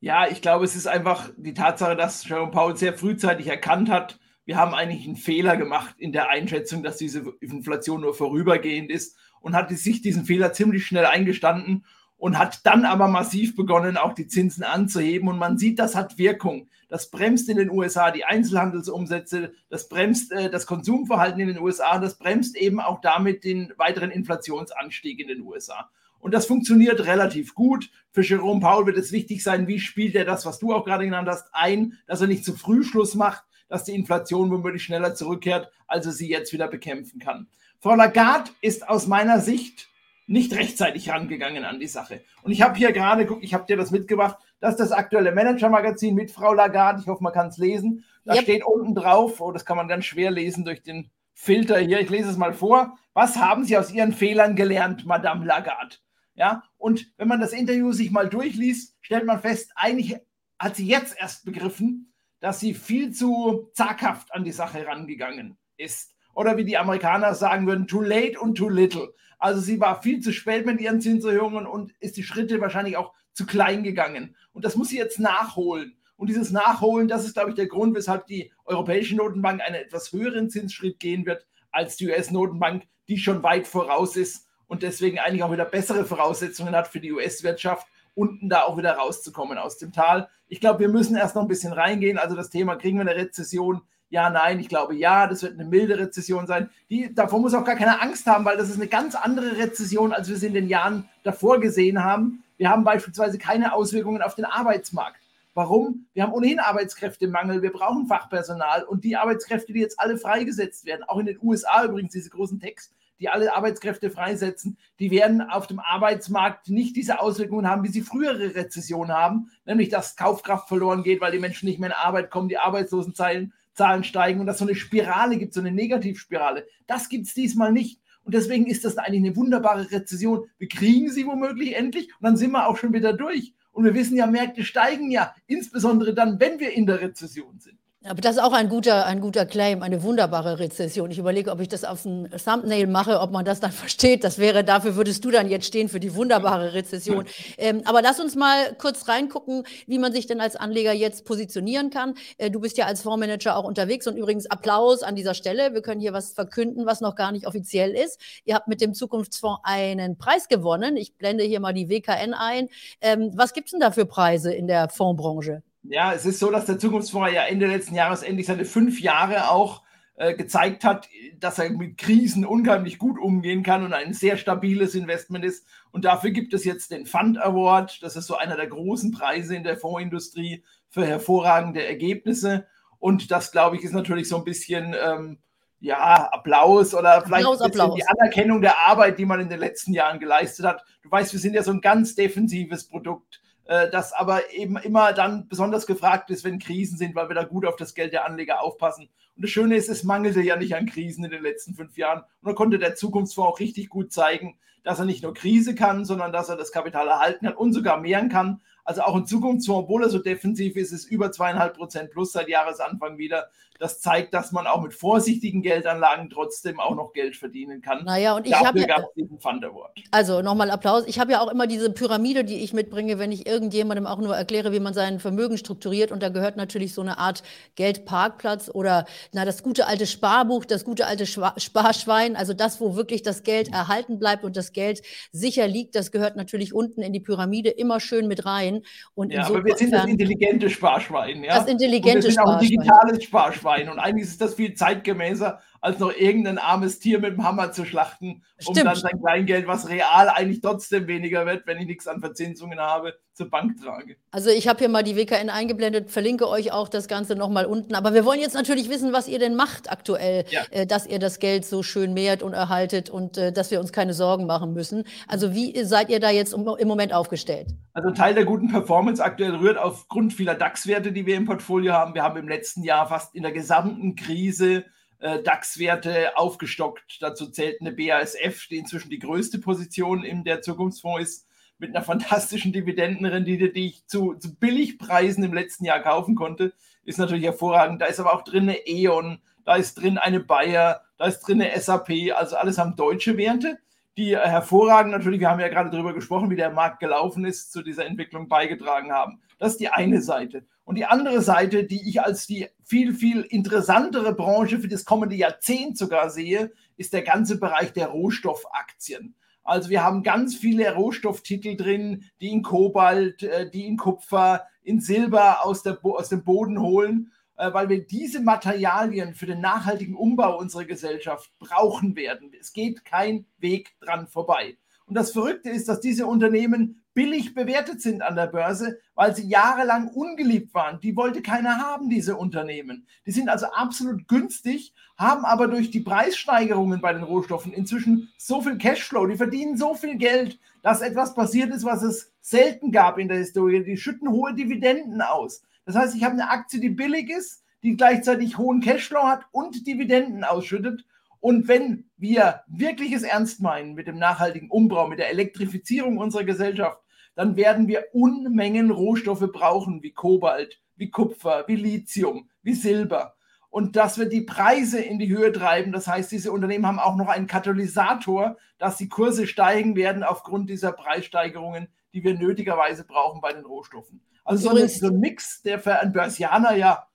Ja, 0.00 0.28
ich 0.28 0.42
glaube, 0.42 0.64
es 0.64 0.76
ist 0.76 0.86
einfach 0.86 1.30
die 1.36 1.54
Tatsache, 1.54 1.96
dass 1.96 2.28
Jerome 2.28 2.52
Powell 2.52 2.76
sehr 2.76 2.96
frühzeitig 2.96 3.46
erkannt 3.46 3.88
hat, 3.88 4.18
wir 4.46 4.56
haben 4.56 4.74
eigentlich 4.74 5.04
einen 5.04 5.16
Fehler 5.16 5.56
gemacht 5.56 5.96
in 5.98 6.12
der 6.12 6.30
Einschätzung, 6.30 6.84
dass 6.84 6.96
diese 6.96 7.34
Inflation 7.40 8.00
nur 8.00 8.14
vorübergehend 8.14 8.90
ist 8.90 9.18
und 9.40 9.54
hat 9.54 9.70
sich 9.70 10.02
diesen 10.02 10.24
Fehler 10.24 10.52
ziemlich 10.52 10.86
schnell 10.86 11.06
eingestanden 11.06 11.84
und 12.18 12.38
hat 12.38 12.64
dann 12.64 12.84
aber 12.84 13.08
massiv 13.08 13.54
begonnen, 13.56 13.96
auch 13.96 14.14
die 14.14 14.26
Zinsen 14.26 14.64
anzuheben. 14.64 15.28
Und 15.28 15.38
man 15.38 15.58
sieht, 15.58 15.78
das 15.78 15.94
hat 15.94 16.18
Wirkung. 16.18 16.68
Das 16.88 17.10
bremst 17.10 17.48
in 17.48 17.56
den 17.56 17.70
USA 17.70 18.10
die 18.10 18.24
Einzelhandelsumsätze, 18.24 19.52
das 19.68 19.88
bremst 19.88 20.32
äh, 20.32 20.48
das 20.50 20.66
Konsumverhalten 20.66 21.40
in 21.40 21.48
den 21.48 21.58
USA, 21.58 21.98
das 21.98 22.16
bremst 22.16 22.56
eben 22.56 22.80
auch 22.80 23.00
damit 23.00 23.44
den 23.44 23.72
weiteren 23.76 24.10
Inflationsanstieg 24.10 25.20
in 25.20 25.28
den 25.28 25.42
USA. 25.42 25.90
Und 26.18 26.32
das 26.32 26.46
funktioniert 26.46 27.06
relativ 27.06 27.54
gut. 27.54 27.90
Für 28.10 28.22
Jerome 28.22 28.60
Paul 28.60 28.86
wird 28.86 28.96
es 28.96 29.12
wichtig 29.12 29.42
sein, 29.42 29.66
wie 29.66 29.78
spielt 29.78 30.14
er 30.14 30.24
das, 30.24 30.46
was 30.46 30.58
du 30.58 30.72
auch 30.72 30.84
gerade 30.84 31.04
genannt 31.04 31.28
hast, 31.28 31.48
ein, 31.52 31.98
dass 32.06 32.20
er 32.20 32.26
nicht 32.26 32.44
zu 32.44 32.54
früh 32.54 32.82
Schluss 32.82 33.14
macht, 33.14 33.44
dass 33.68 33.84
die 33.84 33.94
Inflation 33.94 34.50
womöglich 34.50 34.82
schneller 34.82 35.14
zurückkehrt, 35.14 35.70
als 35.86 36.06
er 36.06 36.12
sie 36.12 36.28
jetzt 36.28 36.52
wieder 36.52 36.68
bekämpfen 36.68 37.20
kann. 37.20 37.48
Frau 37.86 37.94
Lagarde 37.94 38.50
ist 38.62 38.88
aus 38.88 39.06
meiner 39.06 39.38
Sicht 39.38 39.86
nicht 40.26 40.52
rechtzeitig 40.56 41.08
rangegangen 41.08 41.64
an 41.64 41.78
die 41.78 41.86
Sache. 41.86 42.20
Und 42.42 42.50
ich 42.50 42.62
habe 42.62 42.76
hier 42.76 42.90
gerade, 42.90 43.26
guck, 43.26 43.44
ich 43.44 43.54
habe 43.54 43.64
dir 43.64 43.76
das 43.76 43.92
mitgebracht, 43.92 44.38
das 44.58 44.72
ist 44.72 44.80
das 44.80 44.90
aktuelle 44.90 45.30
Manager-Magazin 45.30 46.16
mit 46.16 46.32
Frau 46.32 46.52
Lagarde. 46.52 47.00
Ich 47.00 47.06
hoffe, 47.06 47.22
man 47.22 47.32
kann 47.32 47.46
es 47.46 47.58
lesen. 47.58 48.04
Da 48.24 48.34
yep. 48.34 48.42
steht 48.42 48.64
unten 48.64 48.96
drauf, 48.96 49.40
oh, 49.40 49.52
das 49.52 49.64
kann 49.64 49.76
man 49.76 49.86
ganz 49.86 50.04
schwer 50.04 50.32
lesen 50.32 50.64
durch 50.64 50.82
den 50.82 51.12
Filter 51.32 51.78
hier. 51.78 52.00
Ich 52.00 52.10
lese 52.10 52.28
es 52.28 52.36
mal 52.36 52.54
vor. 52.54 52.98
Was 53.14 53.36
haben 53.36 53.62
Sie 53.62 53.78
aus 53.78 53.92
Ihren 53.92 54.12
Fehlern 54.12 54.56
gelernt, 54.56 55.06
Madame 55.06 55.46
Lagarde? 55.46 55.94
Ja, 56.34 56.64
und 56.78 57.12
wenn 57.18 57.28
man 57.28 57.38
das 57.38 57.52
Interview 57.52 57.92
sich 57.92 58.10
mal 58.10 58.28
durchliest, 58.28 58.96
stellt 59.00 59.26
man 59.26 59.40
fest, 59.40 59.70
eigentlich 59.76 60.16
hat 60.58 60.74
sie 60.74 60.88
jetzt 60.88 61.16
erst 61.20 61.44
begriffen, 61.44 62.12
dass 62.40 62.58
sie 62.58 62.74
viel 62.74 63.12
zu 63.12 63.70
zaghaft 63.74 64.34
an 64.34 64.42
die 64.42 64.50
Sache 64.50 64.84
rangegangen 64.84 65.56
ist 65.76 66.15
oder 66.36 66.58
wie 66.58 66.64
die 66.64 66.76
Amerikaner 66.76 67.34
sagen 67.34 67.66
würden, 67.66 67.86
too 67.86 68.02
late 68.02 68.38
und 68.38 68.56
too 68.56 68.68
little. 68.68 69.14
Also 69.38 69.60
sie 69.60 69.80
war 69.80 70.02
viel 70.02 70.20
zu 70.20 70.32
spät 70.32 70.66
mit 70.66 70.80
ihren 70.80 71.00
Zinserhöhungen 71.00 71.66
und 71.66 71.92
ist 71.98 72.18
die 72.18 72.22
Schritte 72.22 72.60
wahrscheinlich 72.60 72.98
auch 72.98 73.14
zu 73.32 73.46
klein 73.46 73.82
gegangen. 73.82 74.36
Und 74.52 74.64
das 74.64 74.76
muss 74.76 74.88
sie 74.88 74.98
jetzt 74.98 75.18
nachholen. 75.18 75.96
Und 76.16 76.28
dieses 76.28 76.50
Nachholen, 76.50 77.08
das 77.08 77.24
ist, 77.24 77.34
glaube 77.34 77.50
ich, 77.50 77.56
der 77.56 77.68
Grund, 77.68 77.96
weshalb 77.96 78.26
die 78.26 78.52
Europäische 78.66 79.16
Notenbank 79.16 79.62
einen 79.62 79.76
etwas 79.76 80.12
höheren 80.12 80.50
Zinsschritt 80.50 81.00
gehen 81.00 81.24
wird 81.24 81.46
als 81.72 81.96
die 81.96 82.06
US-Notenbank, 82.08 82.84
die 83.08 83.16
schon 83.16 83.42
weit 83.42 83.66
voraus 83.66 84.16
ist 84.16 84.46
und 84.66 84.82
deswegen 84.82 85.18
eigentlich 85.18 85.42
auch 85.42 85.52
wieder 85.52 85.64
bessere 85.64 86.04
Voraussetzungen 86.04 86.76
hat 86.76 86.88
für 86.88 87.00
die 87.00 87.12
US-Wirtschaft, 87.12 87.86
unten 88.14 88.50
da 88.50 88.64
auch 88.64 88.76
wieder 88.76 88.92
rauszukommen 88.92 89.56
aus 89.56 89.78
dem 89.78 89.92
Tal. 89.92 90.28
Ich 90.48 90.60
glaube, 90.60 90.80
wir 90.80 90.88
müssen 90.88 91.16
erst 91.16 91.34
noch 91.34 91.42
ein 91.42 91.48
bisschen 91.48 91.72
reingehen. 91.72 92.18
Also 92.18 92.36
das 92.36 92.50
Thema, 92.50 92.76
kriegen 92.76 92.98
wir 92.98 93.02
eine 93.02 93.16
Rezession? 93.16 93.82
Ja, 94.08 94.30
nein, 94.30 94.60
ich 94.60 94.68
glaube 94.68 94.94
ja, 94.94 95.26
das 95.26 95.42
wird 95.42 95.54
eine 95.54 95.68
milde 95.68 95.98
Rezession 95.98 96.46
sein. 96.46 96.70
Die, 96.90 97.12
davor 97.12 97.40
muss 97.40 97.54
auch 97.54 97.64
gar 97.64 97.74
keine 97.74 98.00
Angst 98.00 98.26
haben, 98.26 98.44
weil 98.44 98.56
das 98.56 98.68
ist 98.68 98.76
eine 98.76 98.86
ganz 98.86 99.16
andere 99.16 99.58
Rezession, 99.58 100.12
als 100.12 100.28
wir 100.28 100.36
sie 100.36 100.46
in 100.46 100.54
den 100.54 100.68
Jahren 100.68 101.08
davor 101.24 101.58
gesehen 101.58 102.04
haben. 102.04 102.44
Wir 102.56 102.70
haben 102.70 102.84
beispielsweise 102.84 103.36
keine 103.38 103.72
Auswirkungen 103.72 104.22
auf 104.22 104.36
den 104.36 104.44
Arbeitsmarkt. 104.44 105.20
Warum? 105.54 106.06
Wir 106.12 106.22
haben 106.22 106.34
ohnehin 106.34 106.60
Arbeitskräftemangel, 106.60 107.62
wir 107.62 107.72
brauchen 107.72 108.06
Fachpersonal 108.06 108.84
und 108.84 109.04
die 109.04 109.16
Arbeitskräfte, 109.16 109.72
die 109.72 109.80
jetzt 109.80 109.98
alle 109.98 110.18
freigesetzt 110.18 110.84
werden, 110.84 111.02
auch 111.04 111.18
in 111.18 111.26
den 111.26 111.38
USA 111.42 111.84
übrigens, 111.84 112.12
diese 112.12 112.30
großen 112.30 112.60
Techs, 112.60 112.92
die 113.18 113.30
alle 113.30 113.54
Arbeitskräfte 113.54 114.10
freisetzen, 114.10 114.76
die 114.98 115.10
werden 115.10 115.40
auf 115.40 115.66
dem 115.66 115.80
Arbeitsmarkt 115.80 116.68
nicht 116.68 116.94
diese 116.94 117.20
Auswirkungen 117.20 117.66
haben, 117.66 117.84
wie 117.84 117.88
sie 117.88 118.02
frühere 118.02 118.54
Rezessionen 118.54 119.16
haben, 119.16 119.50
nämlich 119.64 119.88
dass 119.88 120.16
Kaufkraft 120.16 120.68
verloren 120.68 121.02
geht, 121.02 121.22
weil 121.22 121.32
die 121.32 121.38
Menschen 121.38 121.66
nicht 121.66 121.80
mehr 121.80 121.88
in 121.88 121.96
Arbeit 121.96 122.30
kommen, 122.30 122.50
die 122.50 122.58
Arbeitslosenzahlen 122.58 123.54
Zahlen 123.76 124.04
steigen 124.04 124.40
und 124.40 124.46
dass 124.46 124.58
so 124.58 124.64
eine 124.64 124.74
Spirale 124.74 125.36
gibt, 125.36 125.54
so 125.54 125.60
eine 125.60 125.70
Negativspirale. 125.70 126.66
Das 126.86 127.08
gibt 127.08 127.26
es 127.26 127.34
diesmal 127.34 127.72
nicht. 127.72 128.00
Und 128.24 128.34
deswegen 128.34 128.66
ist 128.66 128.84
das 128.84 128.98
eigentlich 128.98 129.24
eine 129.24 129.36
wunderbare 129.36 129.90
Rezession. 129.92 130.46
Wir 130.58 130.68
kriegen 130.68 131.10
sie 131.10 131.26
womöglich 131.26 131.76
endlich 131.76 132.08
und 132.08 132.22
dann 132.22 132.36
sind 132.36 132.50
wir 132.50 132.66
auch 132.66 132.76
schon 132.76 132.92
wieder 132.92 133.12
durch. 133.12 133.54
Und 133.70 133.84
wir 133.84 133.94
wissen 133.94 134.16
ja, 134.16 134.26
Märkte 134.26 134.64
steigen 134.64 135.10
ja, 135.10 135.34
insbesondere 135.46 136.14
dann, 136.14 136.40
wenn 136.40 136.58
wir 136.58 136.72
in 136.72 136.86
der 136.86 137.00
Rezession 137.00 137.60
sind. 137.60 137.78
Aber 138.08 138.20
das 138.20 138.36
ist 138.36 138.42
auch 138.42 138.52
ein 138.52 138.68
guter, 138.68 139.04
ein 139.06 139.20
guter 139.20 139.46
Claim, 139.46 139.82
eine 139.82 140.02
wunderbare 140.02 140.60
Rezession. 140.60 141.10
Ich 141.10 141.18
überlege, 141.18 141.50
ob 141.50 141.60
ich 141.60 141.68
das 141.68 141.84
auf 141.84 142.04
ein 142.04 142.30
Thumbnail 142.30 142.86
mache, 142.86 143.20
ob 143.20 143.32
man 143.32 143.44
das 143.44 143.58
dann 143.58 143.72
versteht. 143.72 144.22
Das 144.22 144.38
wäre, 144.38 144.62
dafür 144.62 144.94
würdest 144.96 145.24
du 145.24 145.30
dann 145.30 145.48
jetzt 145.48 145.66
stehen 145.66 145.88
für 145.88 145.98
die 145.98 146.14
wunderbare 146.14 146.72
Rezession. 146.72 147.24
Ähm, 147.58 147.82
aber 147.84 148.02
lass 148.02 148.20
uns 148.20 148.36
mal 148.36 148.74
kurz 148.78 149.08
reingucken, 149.08 149.64
wie 149.86 149.98
man 149.98 150.12
sich 150.12 150.26
denn 150.26 150.40
als 150.40 150.54
Anleger 150.54 150.92
jetzt 150.92 151.24
positionieren 151.24 151.90
kann. 151.90 152.14
Äh, 152.38 152.50
du 152.50 152.60
bist 152.60 152.78
ja 152.78 152.86
als 152.86 153.02
Fondsmanager 153.02 153.56
auch 153.56 153.64
unterwegs 153.64 154.06
und 154.06 154.16
übrigens 154.16 154.46
Applaus 154.46 155.02
an 155.02 155.16
dieser 155.16 155.34
Stelle. 155.34 155.74
Wir 155.74 155.82
können 155.82 156.00
hier 156.00 156.12
was 156.12 156.32
verkünden, 156.32 156.86
was 156.86 157.00
noch 157.00 157.16
gar 157.16 157.32
nicht 157.32 157.46
offiziell 157.46 157.90
ist. 157.90 158.20
Ihr 158.44 158.54
habt 158.54 158.68
mit 158.68 158.80
dem 158.80 158.94
Zukunftsfonds 158.94 159.60
einen 159.64 160.16
Preis 160.16 160.48
gewonnen. 160.48 160.96
Ich 160.96 161.16
blende 161.16 161.44
hier 161.44 161.60
mal 161.60 161.72
die 161.72 161.88
WKN 161.88 162.34
ein. 162.34 162.68
Ähm, 163.00 163.32
was 163.34 163.52
gibt 163.52 163.66
es 163.66 163.72
denn 163.72 163.80
da 163.80 163.90
für 163.90 164.06
Preise 164.06 164.52
in 164.52 164.68
der 164.68 164.88
Fondsbranche? 164.88 165.62
Ja, 165.88 166.12
es 166.12 166.26
ist 166.26 166.38
so, 166.38 166.50
dass 166.50 166.66
der 166.66 166.78
Zukunftsfonds 166.78 167.32
ja 167.32 167.44
Ende 167.44 167.66
letzten 167.66 167.94
Jahres 167.94 168.22
endlich 168.22 168.46
seine 168.46 168.64
fünf 168.64 169.00
Jahre 169.00 169.50
auch 169.50 169.82
äh, 170.16 170.34
gezeigt 170.34 170.84
hat, 170.84 171.08
dass 171.38 171.58
er 171.58 171.70
mit 171.70 171.98
Krisen 171.98 172.46
unheimlich 172.46 172.98
gut 172.98 173.18
umgehen 173.18 173.62
kann 173.62 173.84
und 173.84 173.92
ein 173.92 174.14
sehr 174.14 174.36
stabiles 174.36 174.94
Investment 174.94 175.44
ist. 175.44 175.66
Und 175.90 176.04
dafür 176.04 176.30
gibt 176.30 176.54
es 176.54 176.64
jetzt 176.64 176.90
den 176.90 177.06
Fund 177.06 177.38
Award. 177.38 178.02
Das 178.02 178.16
ist 178.16 178.26
so 178.26 178.36
einer 178.36 178.56
der 178.56 178.66
großen 178.66 179.12
Preise 179.12 179.54
in 179.54 179.62
der 179.62 179.76
Fondsindustrie 179.76 180.64
für 180.88 181.06
hervorragende 181.06 181.84
Ergebnisse. 181.84 182.66
Und 182.98 183.30
das, 183.30 183.52
glaube 183.52 183.76
ich, 183.76 183.84
ist 183.84 183.92
natürlich 183.92 184.28
so 184.28 184.38
ein 184.38 184.44
bisschen 184.44 184.94
ähm, 184.98 185.38
ja, 185.80 186.30
Applaus 186.32 186.94
oder 186.94 187.22
vielleicht 187.22 187.44
Applaus, 187.46 187.60
Applaus. 187.60 187.94
die 187.94 188.06
Anerkennung 188.06 188.62
der 188.62 188.78
Arbeit, 188.78 189.18
die 189.18 189.26
man 189.26 189.40
in 189.40 189.48
den 189.48 189.60
letzten 189.60 189.92
Jahren 189.92 190.18
geleistet 190.18 190.64
hat. 190.64 190.82
Du 191.02 191.10
weißt, 191.10 191.32
wir 191.32 191.40
sind 191.40 191.54
ja 191.54 191.62
so 191.62 191.72
ein 191.72 191.82
ganz 191.82 192.14
defensives 192.14 192.88
Produkt 192.88 193.42
äh, 193.66 193.90
das 193.90 194.12
aber 194.12 194.52
eben 194.52 194.76
immer 194.76 195.12
dann 195.12 195.48
besonders 195.48 195.86
gefragt 195.86 196.30
ist, 196.30 196.44
wenn 196.44 196.58
Krisen 196.58 196.98
sind, 196.98 197.14
weil 197.14 197.28
wir 197.28 197.34
da 197.34 197.44
gut 197.44 197.66
auf 197.66 197.76
das 197.76 197.94
Geld 197.94 198.12
der 198.12 198.24
Anleger 198.24 198.62
aufpassen. 198.62 199.08
Und 199.36 199.44
das 199.44 199.50
Schöne 199.50 199.76
ist, 199.76 199.88
es 199.88 200.04
mangelte 200.04 200.40
ja 200.40 200.56
nicht 200.56 200.74
an 200.74 200.86
Krisen 200.86 201.24
in 201.24 201.30
den 201.30 201.42
letzten 201.42 201.74
fünf 201.74 201.96
Jahren. 201.96 202.20
Und 202.40 202.50
da 202.50 202.52
konnte 202.52 202.78
der 202.78 202.94
Zukunftsfonds 202.94 203.50
auch 203.52 203.60
richtig 203.60 203.88
gut 203.88 204.12
zeigen, 204.12 204.58
dass 204.82 204.98
er 205.00 205.04
nicht 205.04 205.22
nur 205.22 205.34
Krise 205.34 205.74
kann, 205.74 206.04
sondern 206.04 206.32
dass 206.32 206.48
er 206.48 206.56
das 206.56 206.70
Kapital 206.70 207.08
erhalten 207.08 207.46
kann 207.46 207.56
und 207.56 207.72
sogar 207.72 208.00
mehren 208.00 208.28
kann. 208.28 208.62
Also 208.86 209.02
auch 209.02 209.16
in 209.16 209.26
Zukunftsfonds, 209.26 209.84
obwohl 209.84 210.04
er 210.04 210.08
so 210.08 210.18
defensiv 210.18 210.76
ist, 210.76 210.92
ist 210.92 211.10
über 211.10 211.32
zweieinhalb 211.32 211.76
Prozent 211.76 212.10
plus 212.12 212.32
seit 212.32 212.48
Jahresanfang 212.48 213.18
wieder. 213.18 213.48
Das 213.78 214.00
zeigt, 214.00 214.32
dass 214.32 214.52
man 214.52 214.66
auch 214.66 214.80
mit 214.80 214.94
vorsichtigen 214.94 215.60
Geldanlagen 215.60 216.30
trotzdem 216.30 216.80
auch 216.80 216.94
noch 216.94 217.12
Geld 217.12 217.36
verdienen 217.36 217.82
kann. 217.82 218.04
Naja, 218.04 218.34
und 218.34 218.46
ich 218.46 218.54
habe 218.54 218.80
ja, 218.80 219.04
diesen 219.14 219.38
Fund 219.38 219.64
Award. 219.64 219.90
Also 220.10 220.40
nochmal 220.40 220.70
Applaus. 220.70 221.04
Ich 221.06 221.18
habe 221.18 221.32
ja 221.32 221.40
auch 221.40 221.50
immer 221.50 221.66
diese 221.66 221.90
Pyramide, 221.90 222.44
die 222.44 222.62
ich 222.62 222.72
mitbringe, 222.72 223.18
wenn 223.18 223.32
ich 223.32 223.46
irgendjemandem 223.46 224.06
auch 224.06 224.18
nur 224.18 224.34
erkläre, 224.34 224.72
wie 224.72 224.80
man 224.80 224.94
sein 224.94 225.18
Vermögen 225.20 225.58
strukturiert. 225.58 226.10
Und 226.10 226.22
da 226.22 226.30
gehört 226.30 226.56
natürlich 226.56 226.94
so 226.94 227.02
eine 227.02 227.18
Art 227.18 227.42
Geldparkplatz 227.74 228.70
oder 228.72 229.04
na, 229.32 229.44
das 229.44 229.62
gute 229.62 229.86
alte 229.86 230.06
Sparbuch, 230.06 230.64
das 230.64 230.84
gute 230.84 231.06
alte 231.06 231.26
Schwa 231.26 231.54
Sparschwein, 231.58 232.36
also 232.36 232.54
das, 232.54 232.80
wo 232.80 232.96
wirklich 232.96 233.22
das 233.22 233.42
Geld 233.42 233.72
erhalten 233.72 234.18
bleibt 234.18 234.44
und 234.44 234.56
das 234.56 234.72
Geld 234.72 235.02
sicher 235.32 235.68
liegt, 235.68 235.94
das 235.94 236.12
gehört 236.12 236.36
natürlich 236.36 236.72
unten 236.72 237.02
in 237.02 237.12
die 237.12 237.20
Pyramide 237.20 237.70
immer 237.70 238.00
schön 238.00 238.26
mit 238.26 238.46
rein. 238.46 238.75
Und 239.14 239.32
ja, 239.32 239.46
aber 239.46 239.64
wir 239.64 239.76
sind 239.76 239.92
das 239.92 240.06
intelligente 240.06 240.70
Sparschwein. 240.70 241.44
Ja? 241.44 241.58
Das 241.58 241.68
intelligente 241.68 242.18
und 242.18 242.24
wir 242.24 242.30
sind 242.30 242.32
Sparschwein. 242.32 242.54
auch 242.54 242.60
ein 242.60 242.68
digitales 242.68 243.24
Sparschwein. 243.24 243.88
Und 243.88 243.98
eigentlich 243.98 244.28
ist 244.28 244.40
das 244.40 244.54
viel 244.54 244.74
zeitgemäßer 244.74 245.60
als 245.86 246.00
noch 246.00 246.12
irgendein 246.12 246.58
armes 246.58 246.98
Tier 246.98 247.20
mit 247.20 247.34
dem 247.34 247.44
Hammer 247.44 247.70
zu 247.70 247.84
schlachten, 247.84 248.42
um 248.66 248.74
Stimmt. 248.74 248.88
dann 248.88 248.96
sein 248.96 249.20
Kleingeld, 249.20 249.68
was 249.68 249.88
real 249.88 250.28
eigentlich 250.28 250.60
trotzdem 250.60 251.06
weniger 251.06 251.46
wird, 251.46 251.64
wenn 251.68 251.78
ich 251.78 251.86
nichts 251.86 252.08
an 252.08 252.18
Verzinsungen 252.18 252.80
habe, 252.80 253.14
zur 253.34 253.48
Bank 253.50 253.80
trage. 253.80 254.16
Also 254.32 254.50
ich 254.50 254.66
habe 254.66 254.80
hier 254.80 254.88
mal 254.88 255.04
die 255.04 255.14
WKN 255.14 255.48
eingeblendet, 255.48 256.10
verlinke 256.10 256.48
euch 256.48 256.72
auch 256.72 256.88
das 256.88 257.06
Ganze 257.06 257.36
nochmal 257.36 257.66
unten. 257.66 257.94
Aber 257.94 258.14
wir 258.14 258.24
wollen 258.24 258.40
jetzt 258.40 258.54
natürlich 258.54 258.90
wissen, 258.90 259.12
was 259.12 259.28
ihr 259.28 259.38
denn 259.38 259.54
macht 259.54 259.88
aktuell, 259.88 260.44
ja. 260.50 260.62
äh, 260.70 260.88
dass 260.88 261.06
ihr 261.06 261.20
das 261.20 261.38
Geld 261.38 261.64
so 261.64 261.84
schön 261.84 262.14
mehrt 262.14 262.42
und 262.42 262.52
erhaltet 262.52 263.08
und 263.08 263.38
äh, 263.38 263.52
dass 263.52 263.70
wir 263.70 263.78
uns 263.78 263.92
keine 263.92 264.12
Sorgen 264.12 264.46
machen 264.46 264.72
müssen. 264.72 265.04
Also 265.28 265.54
wie 265.54 265.84
seid 265.84 266.08
ihr 266.10 266.18
da 266.18 266.30
jetzt 266.30 266.52
im 266.52 266.88
Moment 266.88 267.12
aufgestellt? 267.12 267.68
Also 267.92 268.10
Teil 268.10 268.34
der 268.34 268.44
guten 268.44 268.72
Performance 268.72 269.22
aktuell 269.22 269.54
rührt 269.54 269.78
aufgrund 269.78 270.32
vieler 270.32 270.56
DAX-Werte, 270.56 271.12
die 271.12 271.26
wir 271.26 271.36
im 271.36 271.44
Portfolio 271.44 271.92
haben. 271.92 272.14
Wir 272.14 272.24
haben 272.24 272.36
im 272.38 272.48
letzten 272.48 272.82
Jahr 272.82 273.06
fast 273.06 273.36
in 273.36 273.44
der 273.44 273.52
gesamten 273.52 274.16
Krise 274.16 274.84
DAX-Werte 275.20 276.36
aufgestockt. 276.36 277.18
Dazu 277.20 277.46
zählt 277.50 277.80
eine 277.80 277.92
BASF, 277.92 278.68
die 278.68 278.76
inzwischen 278.76 279.10
die 279.10 279.18
größte 279.18 279.58
Position 279.58 280.24
in 280.24 280.44
der 280.44 280.62
Zukunftsfonds 280.62 281.22
ist, 281.22 281.48
mit 281.78 281.94
einer 281.94 282.04
fantastischen 282.04 282.72
Dividendenrendite, 282.72 283.70
die 283.70 283.86
ich 283.86 284.06
zu, 284.06 284.34
zu 284.34 284.54
Billigpreisen 284.56 285.44
im 285.44 285.54
letzten 285.54 285.84
Jahr 285.84 286.00
kaufen 286.00 286.34
konnte. 286.34 286.72
Ist 287.04 287.18
natürlich 287.18 287.44
hervorragend. 287.44 288.02
Da 288.02 288.06
ist 288.06 288.20
aber 288.20 288.34
auch 288.34 288.42
drin 288.42 288.64
eine 288.64 288.86
E.ON, 288.86 289.40
da 289.64 289.76
ist 289.76 289.94
drin 289.94 290.18
eine 290.18 290.40
Bayer, 290.40 291.02
da 291.18 291.26
ist 291.26 291.40
drin 291.40 291.62
eine 291.62 291.78
SAP, 291.78 292.10
also 292.34 292.56
alles 292.56 292.78
haben 292.78 292.96
deutsche 292.96 293.36
Werte, 293.36 293.78
die 294.16 294.32
äh, 294.32 294.38
hervorragend 294.38 295.12
natürlich, 295.12 295.40
wir 295.40 295.50
haben 295.50 295.60
ja 295.60 295.68
gerade 295.68 295.90
darüber 295.90 296.14
gesprochen, 296.14 296.50
wie 296.50 296.56
der 296.56 296.70
Markt 296.70 297.00
gelaufen 297.00 297.44
ist, 297.44 297.72
zu 297.72 297.82
dieser 297.82 298.06
Entwicklung 298.06 298.48
beigetragen 298.48 299.12
haben. 299.12 299.40
Das 299.58 299.72
ist 299.72 299.80
die 299.80 299.88
eine 299.88 300.22
Seite. 300.22 300.64
Und 300.86 300.94
die 300.94 301.04
andere 301.04 301.42
Seite, 301.42 301.82
die 301.82 302.08
ich 302.08 302.22
als 302.22 302.46
die 302.46 302.68
viel, 302.84 303.12
viel 303.12 303.40
interessantere 303.40 304.32
Branche 304.32 304.78
für 304.78 304.86
das 304.86 305.04
kommende 305.04 305.34
Jahrzehnt 305.34 305.98
sogar 305.98 306.30
sehe, 306.30 306.70
ist 306.96 307.12
der 307.12 307.22
ganze 307.22 307.58
Bereich 307.58 307.92
der 307.92 308.06
Rohstoffaktien. 308.06 309.34
Also 309.64 309.90
wir 309.90 310.04
haben 310.04 310.22
ganz 310.22 310.54
viele 310.54 310.94
Rohstofftitel 310.94 311.76
drin, 311.76 312.24
die 312.40 312.50
in 312.50 312.62
Kobalt, 312.62 313.42
äh, 313.42 313.68
die 313.68 313.84
in 313.84 313.96
Kupfer, 313.96 314.64
in 314.84 315.00
Silber 315.00 315.64
aus, 315.64 315.82
der, 315.82 315.98
aus 316.04 316.28
dem 316.28 316.44
Boden 316.44 316.80
holen, 316.80 317.32
äh, 317.56 317.72
weil 317.72 317.88
wir 317.88 318.06
diese 318.06 318.40
Materialien 318.40 319.34
für 319.34 319.46
den 319.46 319.60
nachhaltigen 319.60 320.14
Umbau 320.14 320.56
unserer 320.56 320.84
Gesellschaft 320.84 321.50
brauchen 321.58 322.14
werden. 322.14 322.52
Es 322.60 322.72
geht 322.72 323.04
kein 323.04 323.44
Weg 323.58 323.96
dran 323.98 324.28
vorbei. 324.28 324.76
Und 325.06 325.14
das 325.14 325.30
Verrückte 325.30 325.70
ist, 325.70 325.88
dass 325.88 326.00
diese 326.00 326.26
Unternehmen 326.26 327.02
billig 327.14 327.54
bewertet 327.54 328.02
sind 328.02 328.22
an 328.22 328.36
der 328.36 328.48
Börse, 328.48 328.98
weil 329.14 329.34
sie 329.34 329.48
jahrelang 329.48 330.08
ungeliebt 330.08 330.74
waren. 330.74 331.00
Die 331.00 331.16
wollte 331.16 331.40
keiner 331.42 331.78
haben, 331.78 332.10
diese 332.10 332.36
Unternehmen. 332.36 333.06
Die 333.24 333.30
sind 333.30 333.48
also 333.48 333.66
absolut 333.66 334.28
günstig, 334.28 334.92
haben 335.16 335.44
aber 335.44 335.68
durch 335.68 335.90
die 335.90 336.00
Preissteigerungen 336.00 337.00
bei 337.00 337.12
den 337.12 337.22
Rohstoffen 337.22 337.72
inzwischen 337.72 338.28
so 338.36 338.60
viel 338.60 338.76
Cashflow, 338.76 339.26
die 339.26 339.36
verdienen 339.36 339.78
so 339.78 339.94
viel 339.94 340.16
Geld, 340.16 340.58
dass 340.82 341.00
etwas 341.00 341.34
passiert 341.34 341.72
ist, 341.72 341.84
was 341.84 342.02
es 342.02 342.32
selten 342.42 342.92
gab 342.92 343.18
in 343.18 343.28
der 343.28 343.38
Historie. 343.38 343.82
Die 343.82 343.96
schütten 343.96 344.28
hohe 344.28 344.54
Dividenden 344.54 345.22
aus. 345.22 345.62
Das 345.86 345.94
heißt, 345.94 346.16
ich 346.16 346.24
habe 346.24 346.34
eine 346.34 346.50
Aktie, 346.50 346.80
die 346.80 346.90
billig 346.90 347.30
ist, 347.30 347.62
die 347.82 347.96
gleichzeitig 347.96 348.58
hohen 348.58 348.80
Cashflow 348.80 349.22
hat 349.22 349.46
und 349.52 349.86
Dividenden 349.86 350.44
ausschüttet. 350.44 351.04
Und 351.46 351.68
wenn 351.68 352.10
wir 352.16 352.62
wirkliches 352.66 353.22
Ernst 353.22 353.62
meinen 353.62 353.94
mit 353.94 354.08
dem 354.08 354.18
nachhaltigen 354.18 354.68
Umbau, 354.68 355.06
mit 355.06 355.20
der 355.20 355.30
Elektrifizierung 355.30 356.18
unserer 356.18 356.42
Gesellschaft, 356.42 357.00
dann 357.36 357.54
werden 357.54 357.86
wir 357.86 358.06
Unmengen 358.12 358.90
Rohstoffe 358.90 359.46
brauchen, 359.52 360.02
wie 360.02 360.10
Kobalt, 360.10 360.82
wie 360.96 361.08
Kupfer, 361.08 361.62
wie 361.68 361.76
Lithium, 361.76 362.50
wie 362.62 362.74
Silber. 362.74 363.36
Und 363.70 363.94
das 363.94 364.18
wird 364.18 364.32
die 364.32 364.40
Preise 364.40 365.00
in 365.00 365.20
die 365.20 365.28
Höhe 365.28 365.52
treiben. 365.52 365.92
Das 365.92 366.08
heißt, 366.08 366.32
diese 366.32 366.50
Unternehmen 366.50 366.84
haben 366.84 366.98
auch 366.98 367.14
noch 367.14 367.28
einen 367.28 367.46
Katalysator, 367.46 368.56
dass 368.78 368.96
die 368.96 369.08
Kurse 369.08 369.46
steigen 369.46 369.94
werden 369.94 370.24
aufgrund 370.24 370.68
dieser 370.68 370.90
Preissteigerungen, 370.90 371.86
die 372.12 372.24
wir 372.24 372.34
nötigerweise 372.36 373.04
brauchen 373.04 373.40
bei 373.40 373.52
den 373.52 373.64
Rohstoffen. 373.64 374.20
Also 374.44 374.74
so, 374.74 374.86
so 374.88 375.06
ein 375.06 375.20
Mix, 375.20 375.62
der 375.62 375.78
für 375.78 375.96
einen 376.00 376.12
Börsianer 376.12 376.74
ja, 376.74 377.06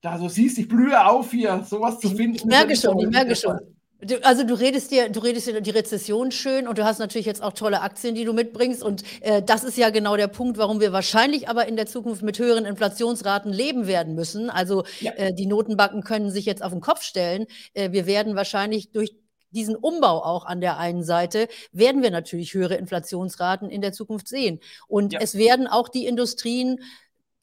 da 0.00 0.18
so 0.18 0.28
siehst, 0.28 0.58
ich 0.58 0.66
blühe 0.66 1.06
auf 1.06 1.30
hier, 1.30 1.62
sowas 1.62 2.00
zu 2.00 2.08
finden. 2.08 2.34
Ich 2.34 2.44
merke 2.44 2.74
schon, 2.74 2.98
ich 2.98 3.10
merke 3.10 3.36
schon. 3.36 3.75
Du, 4.02 4.22
also 4.24 4.44
du 4.44 4.52
redest 4.52 4.90
dir, 4.90 5.08
du 5.08 5.20
redest 5.20 5.46
dir 5.46 5.60
die 5.62 5.70
Rezession 5.70 6.30
schön 6.30 6.68
und 6.68 6.76
du 6.76 6.84
hast 6.84 6.98
natürlich 6.98 7.26
jetzt 7.26 7.42
auch 7.42 7.54
tolle 7.54 7.80
Aktien, 7.80 8.14
die 8.14 8.24
du 8.24 8.34
mitbringst. 8.34 8.82
Und 8.82 9.04
äh, 9.22 9.42
das 9.42 9.64
ist 9.64 9.78
ja 9.78 9.88
genau 9.88 10.16
der 10.16 10.28
Punkt, 10.28 10.58
warum 10.58 10.80
wir 10.80 10.92
wahrscheinlich 10.92 11.48
aber 11.48 11.66
in 11.66 11.76
der 11.76 11.86
Zukunft 11.86 12.22
mit 12.22 12.38
höheren 12.38 12.66
Inflationsraten 12.66 13.52
leben 13.52 13.86
werden 13.86 14.14
müssen. 14.14 14.50
Also 14.50 14.84
ja. 15.00 15.12
äh, 15.12 15.32
die 15.32 15.46
Notenbanken 15.46 16.02
können 16.02 16.30
sich 16.30 16.44
jetzt 16.44 16.62
auf 16.62 16.72
den 16.72 16.82
Kopf 16.82 17.02
stellen. 17.02 17.46
Äh, 17.72 17.92
wir 17.92 18.04
werden 18.06 18.36
wahrscheinlich 18.36 18.92
durch 18.92 19.16
diesen 19.50 19.76
Umbau 19.76 20.22
auch 20.22 20.44
an 20.44 20.60
der 20.60 20.76
einen 20.76 21.02
Seite, 21.02 21.48
werden 21.72 22.02
wir 22.02 22.10
natürlich 22.10 22.52
höhere 22.52 22.74
Inflationsraten 22.74 23.70
in 23.70 23.80
der 23.80 23.92
Zukunft 23.92 24.28
sehen. 24.28 24.60
Und 24.86 25.14
ja. 25.14 25.20
es 25.22 25.38
werden 25.38 25.66
auch 25.66 25.88
die 25.88 26.06
Industrien 26.06 26.80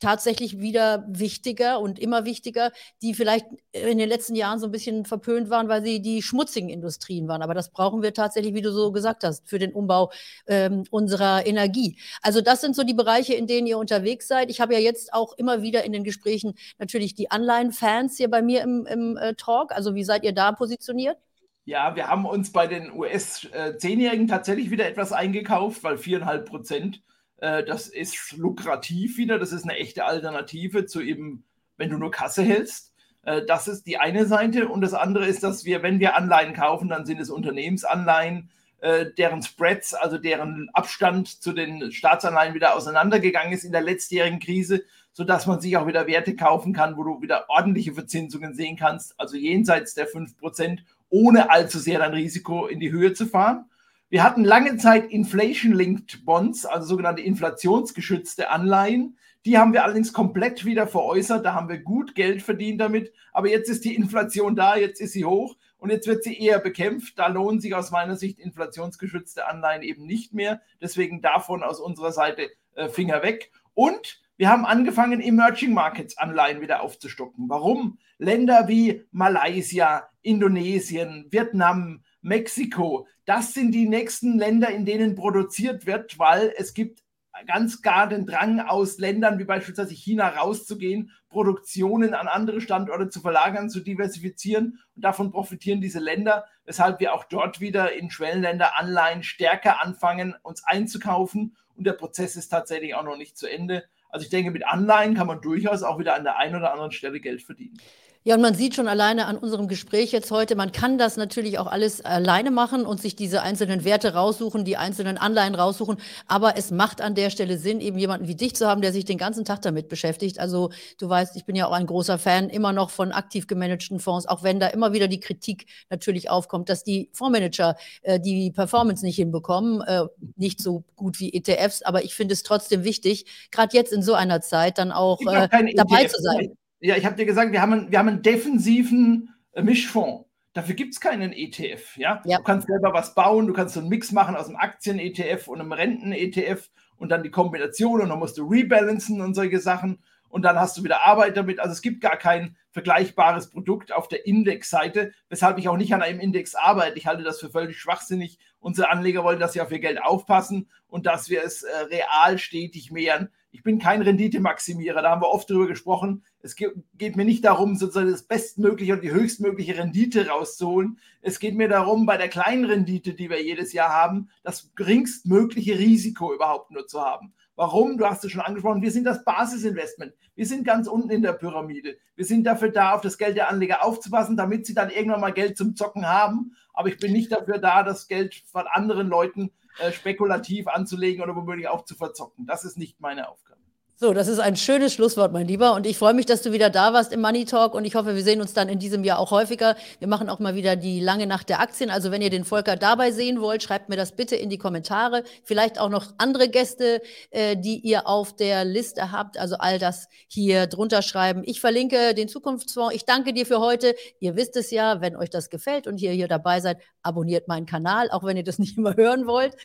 tatsächlich 0.03 0.59
wieder 0.59 1.05
wichtiger 1.07 1.79
und 1.79 1.97
immer 1.97 2.25
wichtiger, 2.25 2.71
die 3.01 3.13
vielleicht 3.13 3.45
in 3.71 3.97
den 3.97 4.09
letzten 4.09 4.35
Jahren 4.35 4.59
so 4.59 4.65
ein 4.65 4.71
bisschen 4.71 5.05
verpönt 5.05 5.49
waren, 5.49 5.69
weil 5.69 5.81
sie 5.81 6.01
die 6.01 6.21
schmutzigen 6.21 6.69
Industrien 6.69 7.29
waren. 7.29 7.41
Aber 7.41 7.53
das 7.53 7.71
brauchen 7.71 8.01
wir 8.01 8.13
tatsächlich, 8.13 8.53
wie 8.53 8.61
du 8.61 8.71
so 8.73 8.91
gesagt 8.91 9.23
hast, 9.23 9.47
für 9.47 9.59
den 9.59 9.71
Umbau 9.71 10.11
ähm, 10.45 10.83
unserer 10.91 11.45
Energie. 11.47 11.97
Also 12.21 12.41
das 12.41 12.59
sind 12.59 12.75
so 12.75 12.83
die 12.83 12.93
Bereiche, 12.93 13.33
in 13.33 13.47
denen 13.47 13.65
ihr 13.65 13.77
unterwegs 13.77 14.27
seid. 14.27 14.49
Ich 14.49 14.59
habe 14.59 14.73
ja 14.73 14.79
jetzt 14.79 15.13
auch 15.13 15.33
immer 15.37 15.61
wieder 15.61 15.85
in 15.85 15.93
den 15.93 16.03
Gesprächen 16.03 16.53
natürlich 16.77 17.15
die 17.15 17.31
Anleihen-Fans 17.31 18.17
hier 18.17 18.29
bei 18.29 18.41
mir 18.41 18.61
im, 18.61 18.85
im 18.85 19.15
äh, 19.15 19.35
Talk. 19.35 19.71
Also 19.71 19.95
wie 19.95 20.03
seid 20.03 20.25
ihr 20.25 20.33
da 20.33 20.51
positioniert? 20.51 21.17
Ja, 21.63 21.95
wir 21.95 22.09
haben 22.09 22.25
uns 22.25 22.51
bei 22.51 22.67
den 22.67 22.91
US-Zehnjährigen 22.91 24.25
äh, 24.25 24.29
tatsächlich 24.29 24.69
wieder 24.69 24.85
etwas 24.85 25.13
eingekauft, 25.13 25.81
weil 25.85 25.97
viereinhalb 25.97 26.45
Prozent 26.49 27.01
äh, 27.37 27.63
das 27.63 27.87
ist 27.87 28.33
lukrativ 28.37 29.17
wieder. 29.17 29.39
Das 29.39 29.51
ist 29.51 29.63
eine 29.63 29.75
echte 29.75 30.05
Alternative 30.05 30.85
zu 30.85 31.01
eben, 31.01 31.43
wenn 31.77 31.89
du 31.89 31.97
nur 31.97 32.11
Kasse 32.11 32.43
hältst. 32.43 32.93
Äh, 33.23 33.45
das 33.45 33.67
ist 33.67 33.85
die 33.87 33.97
eine 33.97 34.25
Seite. 34.25 34.67
Und 34.67 34.81
das 34.81 34.93
andere 34.93 35.27
ist, 35.27 35.43
dass 35.43 35.65
wir, 35.65 35.83
wenn 35.83 35.99
wir 35.99 36.15
Anleihen 36.15 36.53
kaufen, 36.53 36.89
dann 36.89 37.05
sind 37.05 37.19
es 37.19 37.29
Unternehmensanleihen, 37.29 38.49
äh, 38.83 39.11
deren 39.17 39.41
Spreads, 39.41 39.93
also 39.93 40.17
deren 40.17 40.69
Abstand 40.73 41.41
zu 41.41 41.53
den 41.53 41.91
Staatsanleihen 41.91 42.53
wieder 42.53 42.75
auseinandergegangen 42.75 43.53
ist 43.53 43.63
in 43.63 43.71
der 43.71 43.81
letztjährigen 43.81 44.39
Krise, 44.39 44.83
sodass 45.13 45.47
man 45.47 45.61
sich 45.61 45.77
auch 45.77 45.87
wieder 45.87 46.07
Werte 46.07 46.35
kaufen 46.35 46.73
kann, 46.73 46.97
wo 46.97 47.03
du 47.03 47.21
wieder 47.21 47.49
ordentliche 47.49 47.93
Verzinsungen 47.93 48.53
sehen 48.55 48.75
kannst, 48.75 49.17
also 49.19 49.37
jenseits 49.37 49.93
der 49.93 50.09
5%, 50.09 50.79
ohne 51.09 51.49
allzu 51.49 51.79
sehr 51.79 51.99
dein 51.99 52.13
Risiko 52.13 52.67
in 52.67 52.79
die 52.79 52.91
Höhe 52.91 53.13
zu 53.13 53.25
fahren. 53.25 53.65
Wir 54.13 54.21
hatten 54.21 54.43
lange 54.43 54.77
Zeit 54.77 55.09
Inflation-Linked 55.09 56.23
Bonds, 56.23 56.67
also 56.67 56.85
sogenannte 56.85 57.23
inflationsgeschützte 57.23 58.51
Anleihen. 58.51 59.17
Die 59.43 59.57
haben 59.57 59.73
wir 59.73 59.83
allerdings 59.83 60.13
komplett 60.13 60.65
wieder 60.65 60.85
veräußert. 60.85 61.43
Da 61.43 61.55
haben 61.55 61.67
wir 61.67 61.79
gut 61.79 62.13
Geld 62.13 62.43
verdient 62.43 62.79
damit. 62.79 63.11
Aber 63.31 63.49
jetzt 63.49 63.71
ist 63.71 63.83
die 63.85 63.95
Inflation 63.95 64.55
da, 64.55 64.75
jetzt 64.75 65.01
ist 65.01 65.13
sie 65.13 65.25
hoch 65.25 65.57
und 65.79 65.89
jetzt 65.89 66.05
wird 66.05 66.23
sie 66.23 66.39
eher 66.39 66.59
bekämpft. 66.59 67.17
Da 67.17 67.25
lohnen 67.25 67.59
sich 67.59 67.73
aus 67.73 67.89
meiner 67.89 68.15
Sicht 68.15 68.37
inflationsgeschützte 68.37 69.47
Anleihen 69.47 69.81
eben 69.81 70.05
nicht 70.05 70.31
mehr. 70.31 70.61
Deswegen 70.79 71.23
davon 71.23 71.63
aus 71.63 71.79
unserer 71.79 72.11
Seite 72.11 72.51
äh, 72.75 72.89
Finger 72.89 73.23
weg. 73.23 73.49
Und 73.73 74.21
wir 74.37 74.47
haben 74.47 74.67
angefangen, 74.67 75.21
Emerging 75.21 75.73
Markets 75.73 76.19
Anleihen 76.19 76.61
wieder 76.61 76.83
aufzustocken. 76.83 77.49
Warum? 77.49 77.97
Länder 78.19 78.67
wie 78.67 79.07
Malaysia, 79.09 80.07
Indonesien, 80.21 81.25
Vietnam, 81.31 82.03
Mexiko, 82.23 83.07
das 83.25 83.53
sind 83.53 83.71
die 83.73 83.87
nächsten 83.87 84.39
Länder, 84.39 84.69
in 84.69 84.85
denen 84.85 85.15
produziert 85.15 85.85
wird, 85.85 86.17
weil 86.17 86.53
es 86.57 86.73
gibt 86.73 87.03
ganz 87.47 87.81
klar 87.81 88.07
den 88.07 88.25
Drang 88.25 88.59
aus 88.59 88.97
Ländern 88.97 89.39
wie 89.39 89.43
beispielsweise 89.43 89.93
China 89.93 90.29
rauszugehen, 90.29 91.11
Produktionen 91.29 92.13
an 92.13 92.27
andere 92.27 92.61
Standorte 92.61 93.09
zu 93.09 93.19
verlagern, 93.21 93.69
zu 93.69 93.81
diversifizieren. 93.81 94.79
Und 94.95 95.03
davon 95.03 95.31
profitieren 95.31 95.81
diese 95.81 95.99
Länder, 95.99 96.45
weshalb 96.65 96.99
wir 96.99 97.13
auch 97.13 97.25
dort 97.25 97.59
wieder 97.59 97.93
in 97.93 98.09
Schwellenländer 98.09 98.77
Anleihen 98.77 99.23
stärker 99.23 99.81
anfangen, 99.81 100.35
uns 100.43 100.63
einzukaufen. 100.63 101.57
Und 101.75 101.85
der 101.85 101.93
Prozess 101.93 102.35
ist 102.35 102.49
tatsächlich 102.49 102.95
auch 102.95 103.03
noch 103.03 103.17
nicht 103.17 103.37
zu 103.37 103.47
Ende. 103.47 103.83
Also 104.09 104.25
ich 104.25 104.29
denke, 104.29 104.51
mit 104.51 104.65
Anleihen 104.65 105.15
kann 105.15 105.27
man 105.27 105.41
durchaus 105.41 105.81
auch 105.81 105.97
wieder 105.97 106.15
an 106.15 106.23
der 106.23 106.37
einen 106.37 106.55
oder 106.55 106.71
anderen 106.71 106.91
Stelle 106.91 107.19
Geld 107.19 107.41
verdienen. 107.41 107.77
Ja, 108.25 108.35
und 108.35 108.41
man 108.41 108.55
sieht 108.55 108.73
schon 108.73 108.87
alleine 108.87 109.25
an 109.25 109.37
unserem 109.37 109.67
Gespräch 109.67 110.13
jetzt 110.13 110.31
heute, 110.31 110.55
man 110.55 110.71
kann 110.71 110.97
das 110.97 111.17
natürlich 111.17 111.59
auch 111.59 111.67
alles 111.67 111.99
alleine 112.05 112.51
machen 112.51 112.85
und 112.85 113.01
sich 113.01 113.17
diese 113.17 113.41
einzelnen 113.41 113.83
Werte 113.83 114.13
raussuchen, 114.13 114.63
die 114.63 114.77
einzelnen 114.77 115.17
Anleihen 115.17 115.55
raussuchen. 115.55 115.97
Aber 116.25 116.55
es 116.55 116.71
macht 116.71 117.01
an 117.01 117.15
der 117.15 117.29
Stelle 117.31 117.57
Sinn, 117.57 117.81
eben 117.81 117.97
jemanden 117.97 118.29
wie 118.29 118.35
dich 118.35 118.55
zu 118.55 118.65
haben, 118.65 118.81
der 118.81 118.93
sich 118.93 119.03
den 119.03 119.17
ganzen 119.17 119.43
Tag 119.43 119.61
damit 119.63 119.89
beschäftigt. 119.89 120.39
Also 120.39 120.71
du 120.99 121.09
weißt, 121.09 121.35
ich 121.35 121.43
bin 121.43 121.57
ja 121.57 121.67
auch 121.67 121.73
ein 121.73 121.85
großer 121.85 122.17
Fan 122.17 122.49
immer 122.49 122.71
noch 122.71 122.91
von 122.91 123.11
aktiv 123.11 123.45
gemanagten 123.45 123.99
Fonds, 123.99 124.25
auch 124.25 124.41
wenn 124.41 124.57
da 124.57 124.67
immer 124.67 124.93
wieder 124.93 125.09
die 125.09 125.19
Kritik 125.19 125.65
natürlich 125.89 126.29
aufkommt, 126.29 126.69
dass 126.69 126.85
die 126.85 127.09
Fondsmanager 127.11 127.75
äh, 128.03 128.21
die 128.21 128.51
Performance 128.51 129.05
nicht 129.05 129.17
hinbekommen, 129.17 129.81
äh, 129.81 130.05
nicht 130.37 130.61
so 130.61 130.85
gut 130.95 131.19
wie 131.19 131.33
ETFs. 131.33 131.81
Aber 131.81 132.05
ich 132.05 132.15
finde 132.15 132.33
es 132.33 132.43
trotzdem 132.43 132.85
wichtig, 132.85 133.25
gerade 133.51 133.75
jetzt 133.75 133.91
in 133.91 134.01
so 134.01 134.13
einer 134.13 134.39
Zeit 134.39 134.77
dann 134.77 134.93
auch 134.93 135.19
äh, 135.21 135.49
dabei 135.75 136.03
ETF. 136.03 136.13
zu 136.13 136.21
sein. 136.21 136.57
Ja, 136.83 136.97
ich 136.97 137.05
habe 137.05 137.15
dir 137.15 137.25
gesagt, 137.25 137.53
wir 137.53 137.61
haben, 137.61 137.71
einen, 137.71 137.91
wir 137.91 137.99
haben 137.99 138.09
einen 138.09 138.21
defensiven 138.21 139.33
äh, 139.53 139.61
Mischfonds. 139.61 140.25
Dafür 140.51 140.75
gibt 140.75 140.93
es 140.93 140.99
keinen 140.99 141.31
ETF. 141.31 141.95
Ja? 141.97 142.21
ja? 142.25 142.37
Du 142.37 142.43
kannst 142.43 142.67
selber 142.67 142.93
was 142.93 143.15
bauen, 143.15 143.47
du 143.47 143.53
kannst 143.53 143.73
so 143.73 143.79
einen 143.79 143.87
Mix 143.87 144.11
machen 144.11 144.35
aus 144.35 144.47
einem 144.47 144.57
Aktien-ETF 144.57 145.47
und 145.47 145.61
einem 145.61 145.71
Renten-ETF 145.71 146.69
und 146.97 147.09
dann 147.09 147.23
die 147.23 147.31
Kombination 147.31 148.01
und 148.01 148.09
dann 148.09 148.19
musst 148.19 148.37
du 148.37 148.45
rebalancen 148.45 149.21
und 149.21 149.33
solche 149.33 149.59
Sachen 149.59 149.99
und 150.27 150.41
dann 150.41 150.59
hast 150.59 150.77
du 150.77 150.83
wieder 150.83 151.05
Arbeit 151.05 151.37
damit. 151.37 151.59
Also 151.59 151.71
es 151.71 151.81
gibt 151.81 152.01
gar 152.01 152.17
kein 152.17 152.57
vergleichbares 152.71 153.49
Produkt 153.49 153.93
auf 153.93 154.07
der 154.07 154.25
Indexseite, 154.25 155.13
weshalb 155.29 155.59
ich 155.59 155.69
auch 155.69 155.77
nicht 155.77 155.93
an 155.93 156.01
einem 156.01 156.19
Index 156.19 156.53
arbeite. 156.53 156.97
Ich 156.97 157.07
halte 157.07 157.23
das 157.23 157.39
für 157.39 157.49
völlig 157.49 157.79
schwachsinnig. 157.79 158.39
Unsere 158.59 158.89
Anleger 158.89 159.23
wollen, 159.23 159.39
dass 159.39 159.53
sie 159.53 159.61
auf 159.61 159.71
ihr 159.71 159.79
Geld 159.79 160.01
aufpassen 160.01 160.69
und 160.87 161.05
dass 161.05 161.29
wir 161.29 161.43
es 161.43 161.63
äh, 161.63 161.77
real 161.89 162.39
stetig 162.39 162.91
mehren. 162.91 163.29
Ich 163.51 163.61
bin 163.61 163.77
kein 163.77 164.01
Renditemaximierer, 164.01 165.01
da 165.03 165.11
haben 165.11 165.21
wir 165.21 165.29
oft 165.29 165.49
drüber 165.49 165.67
gesprochen. 165.67 166.25
Es 166.45 166.57
geht, 166.57 167.15
mir 167.15 167.23
nicht 167.23 167.45
darum, 167.45 167.77
sozusagen 167.77 168.11
das 168.11 168.23
bestmögliche 168.23 168.93
und 168.93 169.01
die 169.01 169.13
höchstmögliche 169.13 169.77
Rendite 169.77 170.27
rauszuholen. 170.27 170.99
Es 171.21 171.39
geht 171.39 171.55
mir 171.55 171.69
darum, 171.69 172.05
bei 172.05 172.17
der 172.17 172.27
kleinen 172.27 172.65
Rendite, 172.65 173.13
die 173.13 173.29
wir 173.29 173.41
jedes 173.41 173.71
Jahr 173.71 173.89
haben, 173.89 174.29
das 174.43 174.69
geringstmögliche 174.75 175.79
Risiko 175.79 176.33
überhaupt 176.33 176.69
nur 176.71 176.85
zu 176.85 177.01
haben. 177.01 177.33
Warum? 177.55 177.97
Du 177.97 178.05
hast 178.05 178.25
es 178.25 178.31
schon 178.33 178.41
angesprochen, 178.41 178.81
wir 178.81 178.91
sind 178.91 179.05
das 179.05 179.23
Basisinvestment. 179.23 180.13
Wir 180.35 180.45
sind 180.45 180.65
ganz 180.65 180.89
unten 180.89 181.11
in 181.11 181.21
der 181.21 181.31
Pyramide. 181.31 181.97
Wir 182.17 182.25
sind 182.25 182.43
dafür 182.43 182.69
da, 182.69 182.93
auf 182.93 183.01
das 183.01 183.17
Geld 183.17 183.37
der 183.37 183.49
Anleger 183.49 183.85
aufzupassen, 183.85 184.35
damit 184.35 184.65
sie 184.65 184.73
dann 184.73 184.89
irgendwann 184.89 185.21
mal 185.21 185.31
Geld 185.31 185.57
zum 185.57 185.77
Zocken 185.77 186.05
haben. 186.05 186.57
Aber 186.73 186.89
ich 186.89 186.97
bin 186.97 187.13
nicht 187.13 187.31
dafür 187.31 187.57
da, 187.57 187.83
das 187.83 188.09
Geld 188.09 188.43
von 188.47 188.67
anderen 188.67 189.07
Leuten 189.07 189.51
äh, 189.79 189.93
spekulativ 189.93 190.67
anzulegen 190.67 191.23
oder 191.23 191.37
womöglich 191.37 191.69
auch 191.69 191.85
zu 191.85 191.95
verzocken. 191.95 192.45
Das 192.45 192.65
ist 192.65 192.77
nicht 192.77 192.99
meine 192.99 193.29
Aufgabe. 193.29 193.62
So, 193.95 194.11
das 194.11 194.27
ist 194.27 194.39
ein 194.39 194.55
schönes 194.55 194.91
Schlusswort, 194.93 195.31
mein 195.31 195.47
Lieber. 195.47 195.75
Und 195.75 195.85
ich 195.85 195.99
freue 195.99 196.15
mich, 196.15 196.25
dass 196.25 196.41
du 196.41 196.51
wieder 196.51 196.71
da 196.71 196.93
warst 196.93 197.13
im 197.13 197.21
Money 197.21 197.45
Talk. 197.45 197.75
Und 197.75 197.85
ich 197.85 197.93
hoffe, 197.93 198.15
wir 198.15 198.23
sehen 198.23 198.41
uns 198.41 198.53
dann 198.53 198.67
in 198.67 198.79
diesem 198.79 199.03
Jahr 199.03 199.19
auch 199.19 199.29
häufiger. 199.29 199.75
Wir 199.99 200.07
machen 200.07 200.29
auch 200.29 200.39
mal 200.39 200.55
wieder 200.55 200.75
die 200.75 200.99
lange 200.99 201.27
Nacht 201.27 201.47
der 201.47 201.59
Aktien. 201.59 201.91
Also, 201.91 202.09
wenn 202.09 202.21
ihr 202.21 202.31
den 202.31 202.43
Volker 202.43 202.75
dabei 202.75 203.11
sehen 203.11 203.39
wollt, 203.39 203.61
schreibt 203.61 203.89
mir 203.89 203.95
das 203.95 204.13
bitte 204.13 204.35
in 204.35 204.49
die 204.49 204.57
Kommentare. 204.57 205.23
Vielleicht 205.43 205.79
auch 205.79 205.89
noch 205.89 206.07
andere 206.17 206.49
Gäste, 206.49 207.03
äh, 207.29 207.55
die 207.55 207.79
ihr 207.81 208.07
auf 208.07 208.35
der 208.35 208.65
Liste 208.65 209.11
habt. 209.11 209.37
Also, 209.37 209.57
all 209.59 209.77
das 209.77 210.07
hier 210.27 210.65
drunter 210.65 211.03
schreiben. 211.03 211.43
Ich 211.45 211.61
verlinke 211.61 212.15
den 212.15 212.27
Zukunftsfonds. 212.27 212.95
Ich 212.95 213.05
danke 213.05 213.31
dir 213.31 213.45
für 213.45 213.59
heute. 213.59 213.93
Ihr 214.19 214.35
wisst 214.35 214.57
es 214.57 214.71
ja, 214.71 215.01
wenn 215.01 215.15
euch 215.15 215.29
das 215.29 215.51
gefällt 215.51 215.85
und 215.85 216.01
ihr 216.01 216.11
hier 216.11 216.27
dabei 216.27 216.61
seid, 216.61 216.79
abonniert 217.03 217.47
meinen 217.47 217.67
Kanal, 217.67 218.09
auch 218.09 218.23
wenn 218.23 218.37
ihr 218.37 218.43
das 218.43 218.57
nicht 218.59 218.75
immer 218.75 218.95
hören 218.95 219.27
wollt. 219.27 219.55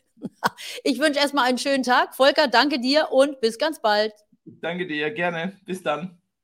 Ich 0.85 0.99
wünsche 0.99 1.21
erstmal 1.21 1.49
einen 1.49 1.59
schönen 1.59 1.83
Tag. 1.83 2.15
Volker, 2.15 2.49
danke 2.49 2.81
dir 2.81 3.09
und 3.11 3.41
bis 3.41 3.59
ganz 3.59 3.81
bald. 3.81 4.13
Danke 4.45 4.87
dir, 4.87 5.11
gerne. 5.11 5.59
Bis 5.67 5.83
dann. 5.83 6.18